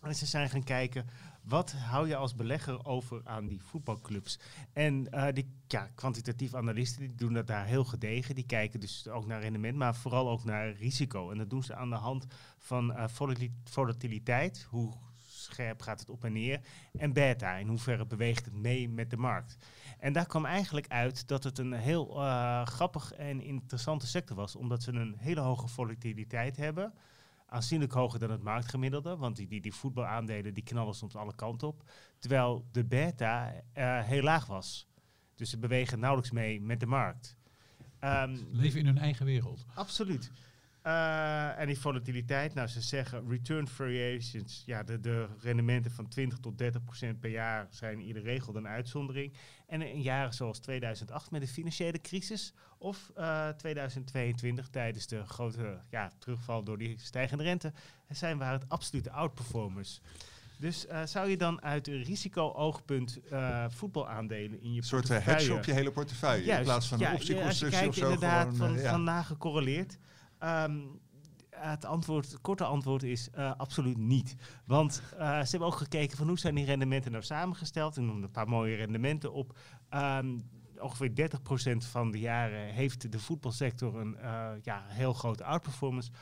[0.00, 1.06] En ze zijn gaan kijken,
[1.42, 4.38] wat hou je als belegger over aan die voetbalclubs?
[4.72, 8.34] En uh, die ja, kwantitatieve analisten die doen dat daar heel gedegen.
[8.34, 11.30] Die kijken dus ook naar rendement, maar vooral ook naar risico.
[11.30, 12.26] En dat doen ze aan de hand
[12.58, 13.04] van uh,
[13.64, 14.66] volatiliteit.
[14.70, 14.92] Hoe
[15.26, 16.60] scherp gaat het op en neer?
[16.98, 19.56] En beta, in hoeverre beweegt het mee met de markt?
[20.00, 24.56] En daar kwam eigenlijk uit dat het een heel uh, grappig en interessante sector was,
[24.56, 26.92] omdat ze een hele hoge volatiliteit hebben
[27.50, 29.16] aanzienlijk hoger dan het marktgemiddelde.
[29.16, 31.90] Want die, die, die voetbalaandelen die knallen soms alle kanten op.
[32.18, 34.88] Terwijl de beta uh, heel laag was.
[35.34, 37.38] Dus ze bewegen nauwelijks mee met de markt.
[38.00, 39.66] Um, leven in hun eigen wereld.
[39.74, 40.30] Absoluut.
[40.86, 46.38] Uh, en die volatiliteit, nou ze zeggen return variations, ja, de, de rendementen van 20
[46.38, 49.32] tot 30 procent per jaar zijn in ieder regel een uitzondering.
[49.66, 55.80] En in jaren zoals 2008 met de financiële crisis of uh, 2022 tijdens de grote
[55.90, 57.72] ja, terugval door die stijgende rente,
[58.08, 60.00] zijn waren het absolute outperformers.
[60.58, 65.38] Dus uh, zou je dan uit risico-oogpunt uh, voetbalaandelen in je een soort portefeuille...
[65.38, 68.04] hedge op je hele portefeuille Juist, in plaats van ja, een optieconstructie ja, of zo.
[68.04, 68.90] inderdaad gewoon, van, uh, ja.
[68.90, 69.98] van laag gecorreleerd.
[70.44, 71.00] Um,
[71.60, 74.36] het, antwoord, korte antwoord is uh, absoluut niet.
[74.64, 77.96] Want uh, ze hebben ook gekeken van hoe zijn die rendementen nou samengesteld.
[77.96, 79.58] En noemde een paar mooie rendementen op.
[79.94, 81.30] Um, ongeveer
[81.74, 86.10] 30% van de jaren heeft de voetbalsector een uh, ja, heel grote outperformance.
[86.10, 86.14] 48%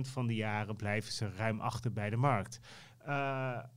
[0.00, 2.60] van de jaren blijven ze ruim achter bij de markt.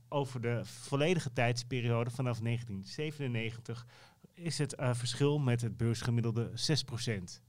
[0.08, 3.86] Over de volledige tijdsperiode vanaf 1997
[4.34, 7.40] is het verschil met het beursgemiddelde 6%.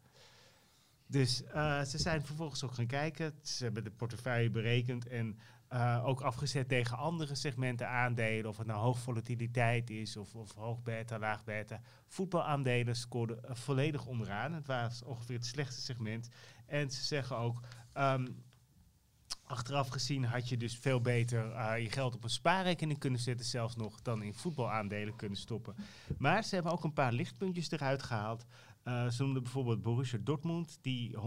[1.16, 3.34] Dus uh, ze zijn vervolgens ook gaan kijken.
[3.41, 5.39] Ze hebben de portefeuille berekend en
[5.74, 8.49] uh, ook afgezet tegen andere segmenten aandelen.
[8.49, 11.80] Of het nou hoog volatiliteit is of, of hoog beta, laag beta.
[12.07, 14.53] Voetbalaandelen scoorden uh, volledig onderaan.
[14.53, 16.30] Het was ongeveer het slechtste segment.
[16.66, 17.59] En ze zeggen ook...
[17.97, 18.43] Um,
[19.47, 23.76] Achteraf gezien had je dus veel beter je geld op een spaarrekening kunnen zetten, zelfs
[23.76, 25.76] nog, dan in voetbalaandelen kunnen stoppen.
[26.18, 28.45] Maar ze hebben ook een paar lichtpuntjes eruit gehaald.
[28.88, 31.18] Uh, ze noemden bijvoorbeeld Borussia Dortmund, die 138%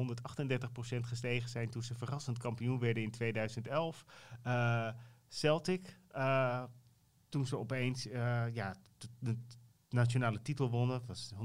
[1.00, 4.04] gestegen zijn toen ze verrassend kampioen werden in 2011.
[4.46, 4.88] Uh,
[5.28, 6.64] Celtic, uh,
[7.28, 8.02] toen ze opeens
[8.52, 8.74] ja,
[9.18, 9.36] de
[9.88, 11.36] nationale titel wonnen, was 159%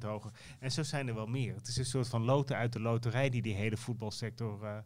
[0.00, 0.30] hoger.
[0.58, 1.54] En zo zijn er wel meer.
[1.54, 4.84] Het is een soort van loten uit de loterij die die hele voetbalsector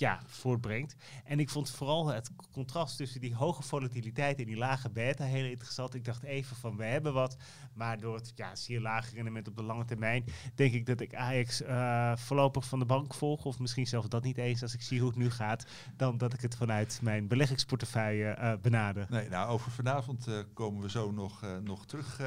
[0.00, 0.96] ja, voortbrengt.
[1.24, 5.44] En ik vond vooral het contrast tussen die hoge volatiliteit en die lage beta heel
[5.44, 5.94] interessant.
[5.94, 7.36] Ik dacht even van, we hebben wat.
[7.74, 10.24] Maar door het ja, zeer lage rendement op de lange termijn...
[10.54, 13.44] denk ik dat ik Ajax uh, voorlopig van de bank volg.
[13.44, 15.66] Of misschien zelfs dat niet eens als ik zie hoe het nu gaat.
[15.96, 19.06] Dan dat ik het vanuit mijn beleggingsportefeuille uh, benader.
[19.10, 22.20] Nee, nou, over vanavond uh, komen we zo nog, nog terug,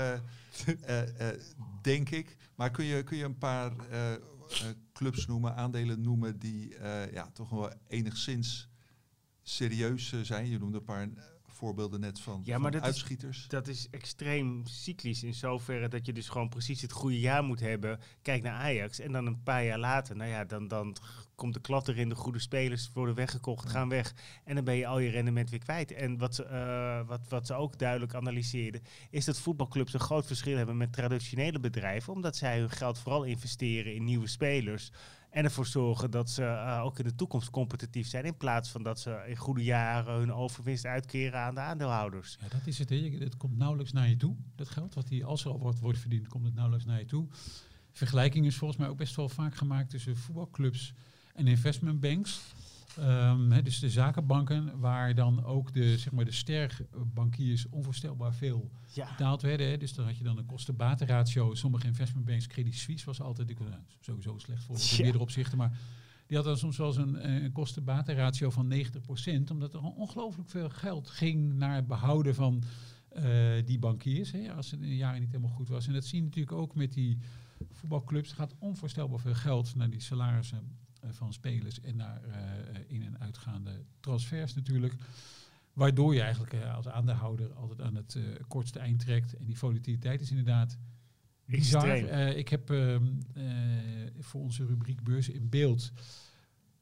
[1.82, 2.38] denk ik.
[2.56, 3.72] Maar kun je, kun je een paar...
[4.62, 8.70] Uh, clubs noemen, aandelen noemen die uh, ja, toch wel enigszins
[9.42, 10.50] serieus uh, zijn.
[10.50, 11.10] Je noemde een paar
[11.64, 13.38] voorbeelden net van, ja, van maar dat uitschieters.
[13.38, 17.44] Is, dat is extreem cyclisch in zoverre dat je dus gewoon precies het goede jaar
[17.44, 18.00] moet hebben.
[18.22, 20.96] Kijk naar Ajax en dan een paar jaar later, nou ja, dan, dan
[21.36, 24.14] komt de klad erin, de goede spelers worden weggekocht, gaan weg.
[24.44, 25.92] En dan ben je al je rendement weer kwijt.
[25.92, 30.26] En wat ze, uh, wat, wat ze ook duidelijk analyseerden, is dat voetbalclubs een groot
[30.26, 34.92] verschil hebben met traditionele bedrijven, omdat zij hun geld vooral investeren in nieuwe spelers.
[35.34, 38.26] En ervoor zorgen dat ze uh, ook in de toekomst competitief zijn.
[38.26, 42.38] In plaats van dat ze in goede jaren hun overwinst uitkeren aan de aandeelhouders.
[42.42, 42.90] Ja, dat is het.
[42.90, 43.18] He.
[43.20, 44.36] Het komt nauwelijks naar je toe.
[44.56, 47.06] Dat geld, wat die, als er al wordt, wordt verdiend, komt het nauwelijks naar je
[47.06, 47.28] toe.
[47.92, 50.94] Vergelijking is volgens mij ook best wel vaak gemaakt tussen voetbalclubs
[51.34, 52.42] en investmentbanks.
[53.00, 58.72] Um, he, dus de zakenbanken, waar dan ook de, zeg maar, de sterbankiers onvoorstelbaar veel
[58.94, 59.10] ja.
[59.10, 59.68] betaald werden.
[59.68, 59.78] He.
[59.78, 61.54] Dus dan had je dan een kosten-batenratio.
[61.56, 65.58] Sommige investmentbanks, Credit Suisse was altijd ik, nou, sowieso slecht voor in meerdere opzichten.
[65.58, 65.80] Maar
[66.28, 69.52] die had dan soms wel eens een, een kosten-batenratio van 90%.
[69.52, 72.64] Omdat er ongelooflijk veel geld ging naar het behouden van
[73.16, 73.24] uh,
[73.66, 74.32] die bankiers.
[74.32, 75.88] He, als het in de jaren niet helemaal goed was.
[75.88, 77.18] En dat zie je natuurlijk ook met die
[77.72, 78.30] voetbalclubs.
[78.30, 82.34] Er gaat onvoorstelbaar veel geld naar die salarissen van spelers en naar uh,
[82.88, 84.94] in- en uitgaande transfers natuurlijk.
[85.74, 89.36] Waardoor je eigenlijk als aandeelhouder altijd aan het kortste eind trekt.
[89.36, 90.78] En die volatiliteit is inderdaad
[91.46, 91.98] bizar.
[92.36, 93.06] ik heb ehm,
[94.20, 95.92] voor onze rubriek beurzen in beeld...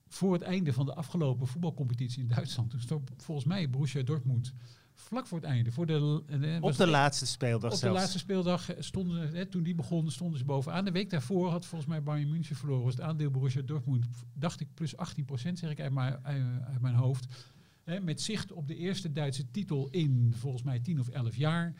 [0.07, 2.73] voor het einde van de afgelopen voetbalcompetitie in Duitsland...
[2.77, 4.53] stond volgens mij Borussia Dortmund
[4.95, 5.71] vlak voor het einde.
[5.71, 7.95] Voor de, eh, op de laatste speeldag Op zelfs.
[7.95, 10.85] de laatste speeldag stonden, hè, toen die begon, stonden ze bovenaan.
[10.85, 12.83] De week daarvoor had volgens mij Bayern München verloren.
[12.83, 16.25] Was het aandeel Borussia Dortmund, dacht ik, plus 18 procent, zeg ik uit mijn,
[16.65, 17.49] uit mijn hoofd.
[18.01, 21.73] Met zicht op de eerste Duitse titel in volgens mij 10 of 11 jaar.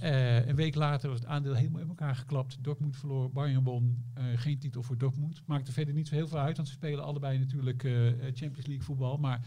[0.00, 2.56] een week later was het aandeel helemaal in elkaar geklapt.
[2.60, 4.04] Dortmund verloor, Bayern won.
[4.36, 5.42] geen titel voor Dortmund.
[5.46, 7.80] Maakte verder niet zo heel veel uit, want ze spelen allebei natuurlijk
[8.34, 9.16] Champions League voetbal.
[9.16, 9.40] Maar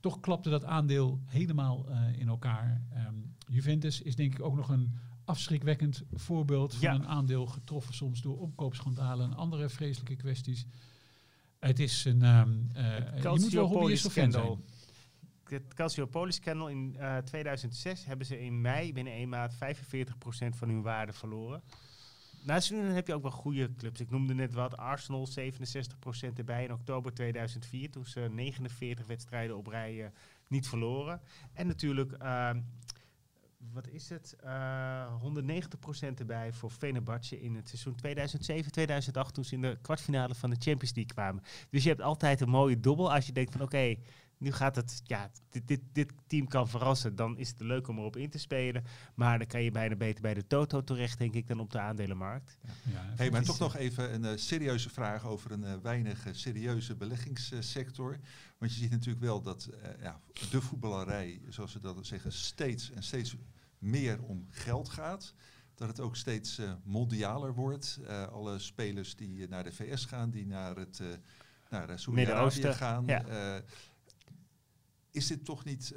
[0.00, 1.86] toch klapte dat aandeel helemaal
[2.16, 2.82] in elkaar.
[2.92, 3.14] Ehm,
[3.46, 4.94] Juventus is denk ik ook nog een
[5.24, 10.66] afschrikwekkend voorbeeld van een aandeel getroffen soms door opkoopschandalen en andere vreselijke kwesties.
[11.58, 12.24] Het is een...
[12.24, 14.64] Um, uh, je moet wel hobbyist of fan zijn.
[15.44, 19.56] Het Calciopolis-scandal in uh, eh, 2006 hebben ze in mei binnen één maand 45%
[20.48, 21.62] van hun waarde verloren.
[22.42, 24.00] Naast dan heb je ook wel goede clubs.
[24.00, 24.76] Ik noemde net wat.
[24.76, 25.42] Arsenal 67%
[26.36, 27.90] erbij in oktober 2004.
[27.90, 30.06] Toen ze 49 wedstrijden op rij uh,
[30.46, 31.20] niet verloren.
[31.52, 32.50] En natuurlijk uh,
[33.72, 34.36] wat is het?
[34.44, 35.22] Uh, eh,
[36.12, 37.96] 190% erbij voor Fenerbahce in het seizoen
[39.28, 41.42] 2007-2008 toen ze in de kwartfinale van de Champions League kwamen.
[41.70, 43.96] Dus je hebt altijd een mooie dubbel als je denkt van oké,
[44.38, 47.16] nu gaat het, ja, dit, dit, dit, team kan verrassen.
[47.16, 48.84] Dan is het leuk om erop in te spelen.
[49.14, 51.78] Maar dan kan je bijna beter bij de Toto terecht, denk ik, dan op de
[51.78, 52.56] aandelenmarkt.
[52.62, 52.72] Ja.
[52.92, 56.96] Ja, hey, maar toch nog even een uh, serieuze vraag over een uh, weinig serieuze
[56.96, 58.18] beleggingssector.
[58.58, 59.68] Want je ziet natuurlijk wel dat
[60.00, 60.20] ja,
[60.50, 63.36] de voetballerij, zoals ze dat zeggen, steeds en steeds
[63.78, 65.34] meer om geld gaat.
[65.74, 67.98] Dat het ook steeds uh, mondialer wordt.
[68.02, 71.08] Uh, alle spelers die naar de VS gaan, die naar het uh,
[71.70, 73.06] naar Saudi-Arabië gaan.
[73.06, 73.24] Ja.
[75.10, 75.94] Is dit toch niet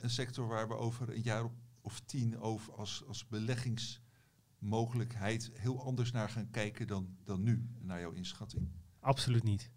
[0.00, 1.50] een sector waar we over een jaar
[1.80, 8.00] of tien over als, als beleggingsmogelijkheid heel anders naar gaan kijken dan, dan nu, naar
[8.00, 8.68] jouw inschatting?
[9.00, 9.70] Absoluut niet.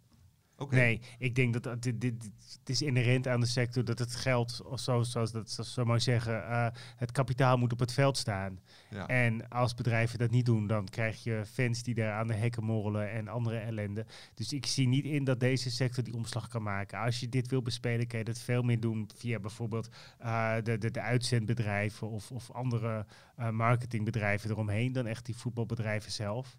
[0.70, 4.62] Nee, ik denk dat dit, dit, het is inherent aan de sector dat het geld,
[4.64, 8.60] of zo, zoals dat zo maar zeggen, uh, het kapitaal moet op het veld staan.
[8.90, 9.08] Ja.
[9.08, 12.64] En als bedrijven dat niet doen, dan krijg je fans die daar aan de hekken
[12.64, 14.06] morrelen en andere ellende.
[14.34, 17.00] Dus ik zie niet in dat deze sector die omslag kan maken.
[17.00, 19.90] Als je dit wil bespelen, kan je dat veel meer doen via bijvoorbeeld
[20.22, 23.06] uh, de, de, de uitzendbedrijven of, of andere
[23.40, 26.58] uh, marketingbedrijven eromheen dan echt die voetbalbedrijven zelf.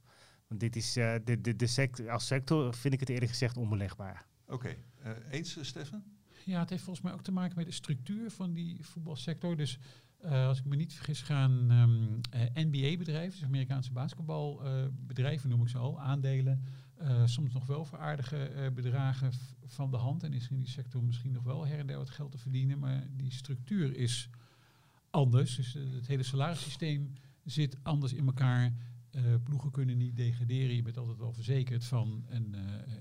[0.48, 3.56] Want dit is, uh, de, de, de sector, als sector vind ik het eerlijk gezegd
[3.56, 4.26] onbelegbaar.
[4.44, 4.78] Oké, okay.
[5.04, 6.02] uh, eh, eens uh, Stefan?
[6.44, 9.56] Ja, het heeft volgens mij ook te maken met de structuur van die voetbalsector.
[9.56, 9.78] Dus
[10.22, 12.20] als ik me niet vergis gaan um,
[12.54, 16.64] NBA-bedrijven, dus Amerikaanse basketbalbedrijven noem ik ze al, aandelen.
[17.24, 19.32] soms nog wel voor aardige bedragen
[19.66, 20.22] van de hand.
[20.22, 22.78] En is in die sector misschien nog wel her en der wat geld te verdienen.
[22.78, 24.30] Maar die structuur is
[25.10, 25.56] anders.
[25.56, 27.12] Dus het hele salarissysteem
[27.44, 28.72] zit anders in elkaar.
[29.18, 30.76] Uh, ploegen kunnen niet degraderen.
[30.76, 32.60] Je bent altijd wel verzekerd van een uh,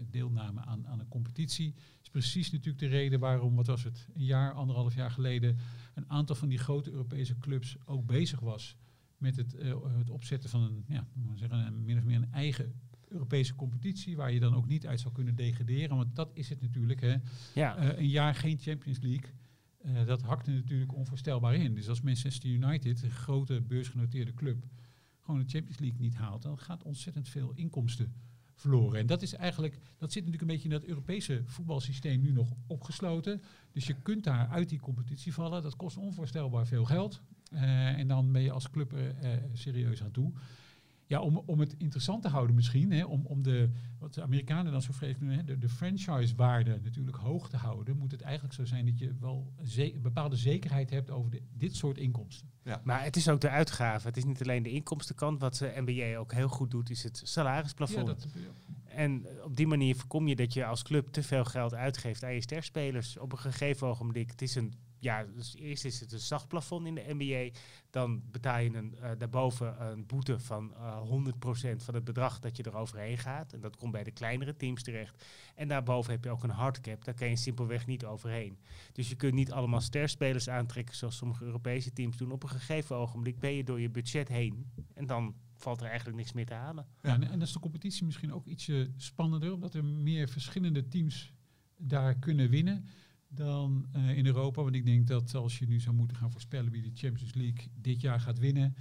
[0.09, 1.73] deelname aan, aan een competitie.
[1.73, 5.57] Dat is precies natuurlijk de reden waarom, wat was het, een jaar, anderhalf jaar geleden,
[5.93, 8.77] een aantal van die grote Europese clubs ook bezig was
[9.17, 12.73] met het, uh, het opzetten van een, ja, zeggen, een, min of meer een eigen
[13.07, 15.97] Europese competitie, waar je dan ook niet uit zou kunnen degraderen.
[15.97, 17.01] Want dat is het natuurlijk.
[17.01, 17.15] Hè.
[17.53, 17.97] Ja.
[17.97, 19.29] een jaar geen Champions League.
[20.05, 21.75] dat hakte natuurlijk onvoorstelbaar in.
[21.75, 24.65] Dus als Manchester United, een grote beursgenoteerde club,
[25.27, 28.13] gewoon de Champions League niet haalt, dan gaat ontzettend veel inkomsten
[28.55, 28.99] verloren.
[28.99, 32.53] En dat is eigenlijk, dat zit natuurlijk een beetje in dat Europese voetbalsysteem nu nog
[32.67, 33.41] opgesloten.
[33.71, 35.63] Dus je kunt daar uit die competitie vallen.
[35.63, 37.21] Dat kost onvoorstelbaar veel geld.
[37.53, 40.33] Uh, en dan ben je als club er uh, serieus aan toe
[41.07, 44.71] ja, om, om het interessant te houden misschien, hè, om, om de, wat de Amerikanen
[44.71, 48.65] dan zo vreselijk noemen, de, de franchise-waarde natuurlijk hoog te houden, moet het eigenlijk zo
[48.65, 52.49] zijn dat je wel een bepaalde zekerheid hebt over de, dit soort inkomsten.
[52.63, 52.81] Ja.
[52.83, 54.07] Maar het is ook de uitgave.
[54.07, 55.39] Het is niet alleen de inkomstenkant.
[55.39, 58.07] Wat de NBA ook heel goed doet, is het salarisplafond.
[58.07, 58.27] Ja, dat,
[58.85, 62.33] En op die manier voorkom je dat je als club te veel geld uitgeeft aan
[62.33, 64.31] je sterspelers op een gegeven ogenblik.
[64.31, 67.57] Het is een ja, dus eerst is het een zacht plafond in de NBA.
[67.89, 72.39] Dan betaal je een, uh, daarboven een boete van uh, eh, 100% van het bedrag
[72.39, 73.53] dat je er overheen gaat.
[73.53, 75.25] En dat komt bij de kleinere teams terecht.
[75.55, 77.05] En daarboven heb je ook een hardcap.
[77.05, 78.57] Daar kan je simpelweg niet overheen.
[78.93, 82.31] Dus je kunt niet allemaal sterspelers aantrekken zoals sommige Europese teams doen.
[82.31, 84.71] Op een gegeven ogenblik ben je door je budget heen.
[84.93, 86.87] En dan valt er eigenlijk niks meer te halen.
[87.01, 91.33] Ja, en, en is de competitie misschien ook ietsje spannender, omdat er meer verschillende teams
[91.77, 92.85] daar kunnen winnen
[93.27, 94.63] dan uh, in Europa.
[94.63, 97.67] Want ik denk dat als je nu zou moeten gaan voorspellen wie de Champions League
[97.81, 98.75] dit jaar gaat winnen.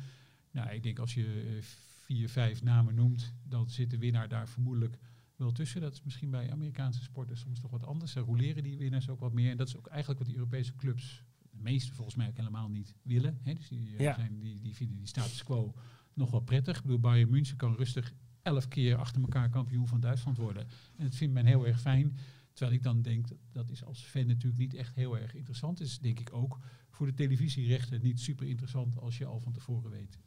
[0.51, 1.63] Nou, ik denk als je uh,
[2.05, 4.99] vier, vijf namen noemt, dan zit de winnaar daar vermoedelijk
[5.37, 5.81] wel tussen.
[5.81, 8.13] Dat is misschien bij Amerikaanse sporten soms toch wat anders.
[8.13, 9.51] Ze roleren die winnaars ook wat meer.
[9.51, 12.69] En dat is ook eigenlijk wat die Europese clubs, de meeste volgens mij ook helemaal
[12.69, 13.39] niet willen.
[13.43, 13.55] Hè?
[13.55, 14.15] Dus die, uh, ja.
[14.15, 15.75] zijn, die, die vinden die status quo
[16.15, 16.77] nog wel prettig.
[16.77, 20.67] Ik bedoel, Bayern München kan rustig elf keer achter elkaar kampioen van Duitsland worden.
[20.97, 22.17] En dat vindt men heel erg fijn.
[22.57, 25.81] Terwijl ik dan denk, dat, is als fan natuurlijk niet echt heel erg interessant.
[25.81, 26.59] Is denk ik ook
[26.91, 30.19] voor de televisierechten niet super interessant als je al van tevoren weet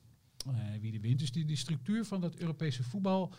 [0.47, 1.19] uh, wie er wint.
[1.19, 3.33] Dus die, die structuur van dat Europese voetbal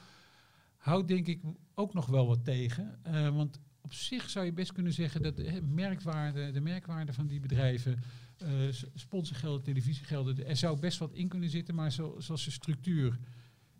[0.76, 1.42] houdt denk ik
[1.74, 2.98] ook nog wel wat tegen.
[3.06, 7.26] Uh, want op zich zou je best kunnen zeggen dat de merkwaarde, de merkwaarde van
[7.26, 8.02] die bedrijven,
[8.42, 8.48] uh,
[8.94, 13.18] sponsorgelden, televisiegelden, er zou best wat in kunnen zitten, maar zo, zoals de structuur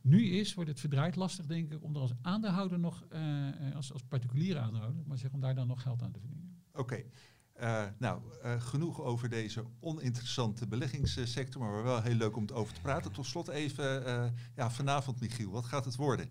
[0.00, 3.92] nu is, wordt het verdraaid lastig, denk ik, om er als aandeelhouder nog, uh, als,
[3.92, 6.62] als particuliere aandeelhouder, maar zeg om daar dan nog geld aan te verdienen.
[6.72, 7.04] Oké.
[7.60, 12.74] Uh, nou, uh, genoeg over deze oninteressante beleggingssector, maar wel heel leuk om het over
[12.74, 13.12] te praten.
[13.12, 14.24] Tot slot even, uh,
[14.56, 16.28] ja, vanavond Michiel, wat gaat het worden?
[16.28, 16.30] 1-3.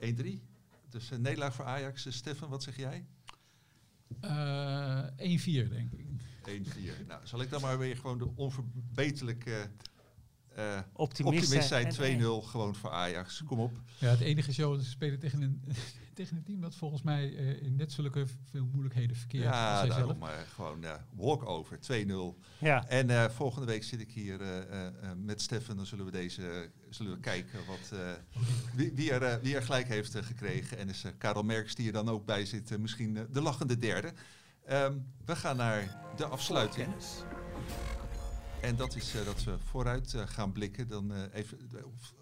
[0.00, 0.42] 1-3.
[0.88, 2.06] Dus een nederlaag voor Ajax.
[2.10, 3.06] Stefan, wat zeg jij?
[4.20, 6.06] 1-4, denk ik.
[6.44, 7.06] 1-4.
[7.06, 9.70] Nou, zal ik dan maar weer gewoon de onverbeterlijke
[10.58, 12.20] uh, optimist, optimist zijn.
[12.20, 13.42] 2-0 gewoon voor Ajax.
[13.46, 13.80] Kom op.
[13.98, 15.62] Ja, het enige show, ze spelen tegen een,
[16.14, 19.44] tegen een team dat volgens mij uh, in net zulke veel moeilijkheden verkeert.
[19.44, 21.80] Ja, daarom maar gewoon uh, walk-over, 2-0.
[22.58, 22.88] Ja.
[22.88, 24.40] En uh, volgende week zit ik hier
[25.16, 25.76] met Stefan.
[25.76, 27.98] Dan zullen we, deze, zullen we kijken wat,
[28.74, 30.78] wie, wie, er, wie er gelijk heeft gekregen.
[30.78, 34.12] En is Karel Merks die er dan ook bij zit, misschien de lachende derde.
[34.70, 36.88] Um, we gaan naar de afsluiting.
[38.60, 40.88] En dat is uh, dat we vooruit uh, gaan blikken.
[40.88, 41.58] Dan uh, even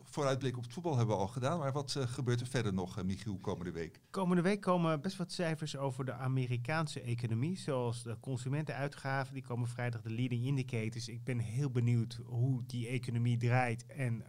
[0.02, 1.58] vooruitblik op het voetbal hebben we al gedaan.
[1.58, 4.00] Maar wat gebeurt er verder nog, Michiel, komende week?
[4.10, 7.58] Komende week komen best wat cijfers over de Amerikaanse economie.
[7.58, 9.34] Zoals de consumentenuitgaven.
[9.34, 11.08] Die komen vrijdag de leading indicators.
[11.08, 13.86] Ik ben heel benieuwd hoe die economie draait.
[13.86, 14.24] En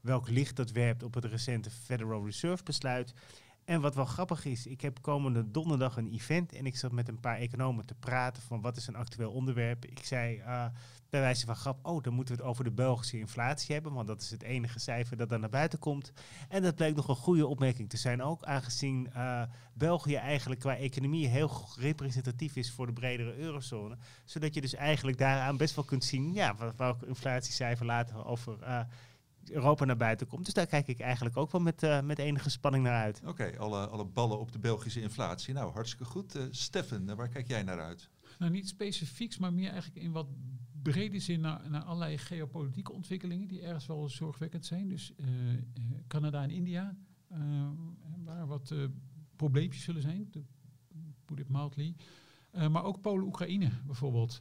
[0.00, 3.14] welk licht dat werpt op het recente Federal Reserve besluit.
[3.64, 7.08] En wat wel grappig is, ik heb komende donderdag een event en ik zat met
[7.08, 9.84] een paar economen te praten van wat is een actueel onderwerp.
[9.84, 10.42] Ik zei
[11.10, 14.06] bij wijze van grap, oh dan moeten we het over de Belgische inflatie hebben, want
[14.06, 16.12] dat is het enige cijfer dat dan naar buiten komt.
[16.48, 19.42] En dat bleek nog een goede opmerking te zijn ook, aangezien uh,
[19.74, 23.96] België eigenlijk qua economie heel representatief is voor de bredere eurozone.
[24.24, 28.58] Zodat je dus eigenlijk daaraan best wel kunt zien, ja, welk inflatiecijfer later over...
[28.62, 28.80] Uh,
[29.50, 30.44] Europa naar buiten komt.
[30.44, 33.18] Dus daar kijk ik eigenlijk ook wel met, uh, met enige spanning naar uit.
[33.20, 35.54] Oké, okay, alle, alle ballen op de Belgische inflatie.
[35.54, 36.36] Nou, hartstikke goed.
[36.36, 38.08] Uh, Steffen, waar kijk jij naar uit?
[38.38, 40.26] Nou, niet specifieks, maar meer eigenlijk in wat
[40.82, 44.88] brede zin naar, naar allerlei geopolitieke ontwikkelingen die ergens wel zorgwekkend zijn.
[44.88, 45.26] Dus uh,
[46.06, 46.96] Canada en India,
[48.24, 48.74] waar wat
[49.36, 50.44] probleempjes zullen zijn, to
[51.24, 51.94] put it mildly.
[52.70, 54.40] Maar ook Polen-Oekraïne bijvoorbeeld,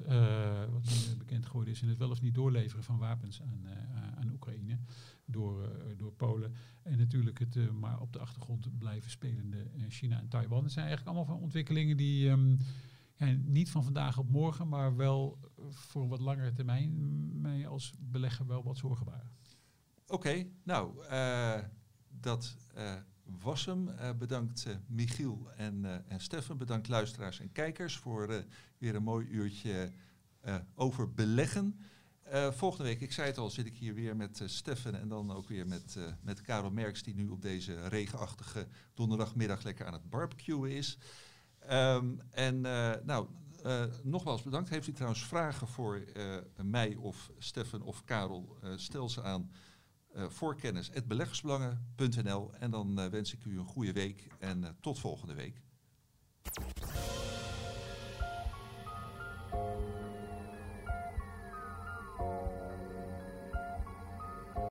[0.71, 3.67] wat bekend geworden is in het wel of niet doorleveren van wapens aan,
[4.15, 4.77] aan Oekraïne
[5.25, 6.53] door, door Polen.
[6.83, 10.61] En natuurlijk het maar op de achtergrond blijven spelende China en Taiwan.
[10.61, 12.57] Dat zijn eigenlijk allemaal van ontwikkelingen die um,
[13.17, 15.39] ja, niet van vandaag op morgen, maar wel
[15.69, 19.31] voor een wat langere termijn mij als belegger wel wat zorgen baren.
[20.07, 21.05] Oké, nou,
[22.07, 22.55] dat
[23.39, 23.87] was hem.
[23.87, 26.57] Uh, bedankt Michiel en, en Stefan.
[26.57, 28.43] Bedankt luisteraars en kijkers voor
[28.77, 29.91] weer een mooi uurtje
[30.75, 31.79] over beleggen.
[32.51, 35.47] volgende week, ik zei het al, zit ik hier weer met Stefan en dan ook
[35.47, 40.71] weer met, met Karel Merks, die nu op deze regenachtige donderdagmiddag lekker aan het barbecuen
[40.71, 40.97] is.
[41.67, 43.27] Ehm, en eh, nou,
[43.63, 44.69] eh, nogmaals bedankt.
[44.69, 48.57] Heeft u trouwens vragen voor eh, mij of Stefan of Karel?
[48.75, 49.51] stel ze aan
[50.13, 52.53] voorkennis.beleggersbelangen.nl.
[52.53, 55.61] En dan wens ik u een goede week en tot volgende week.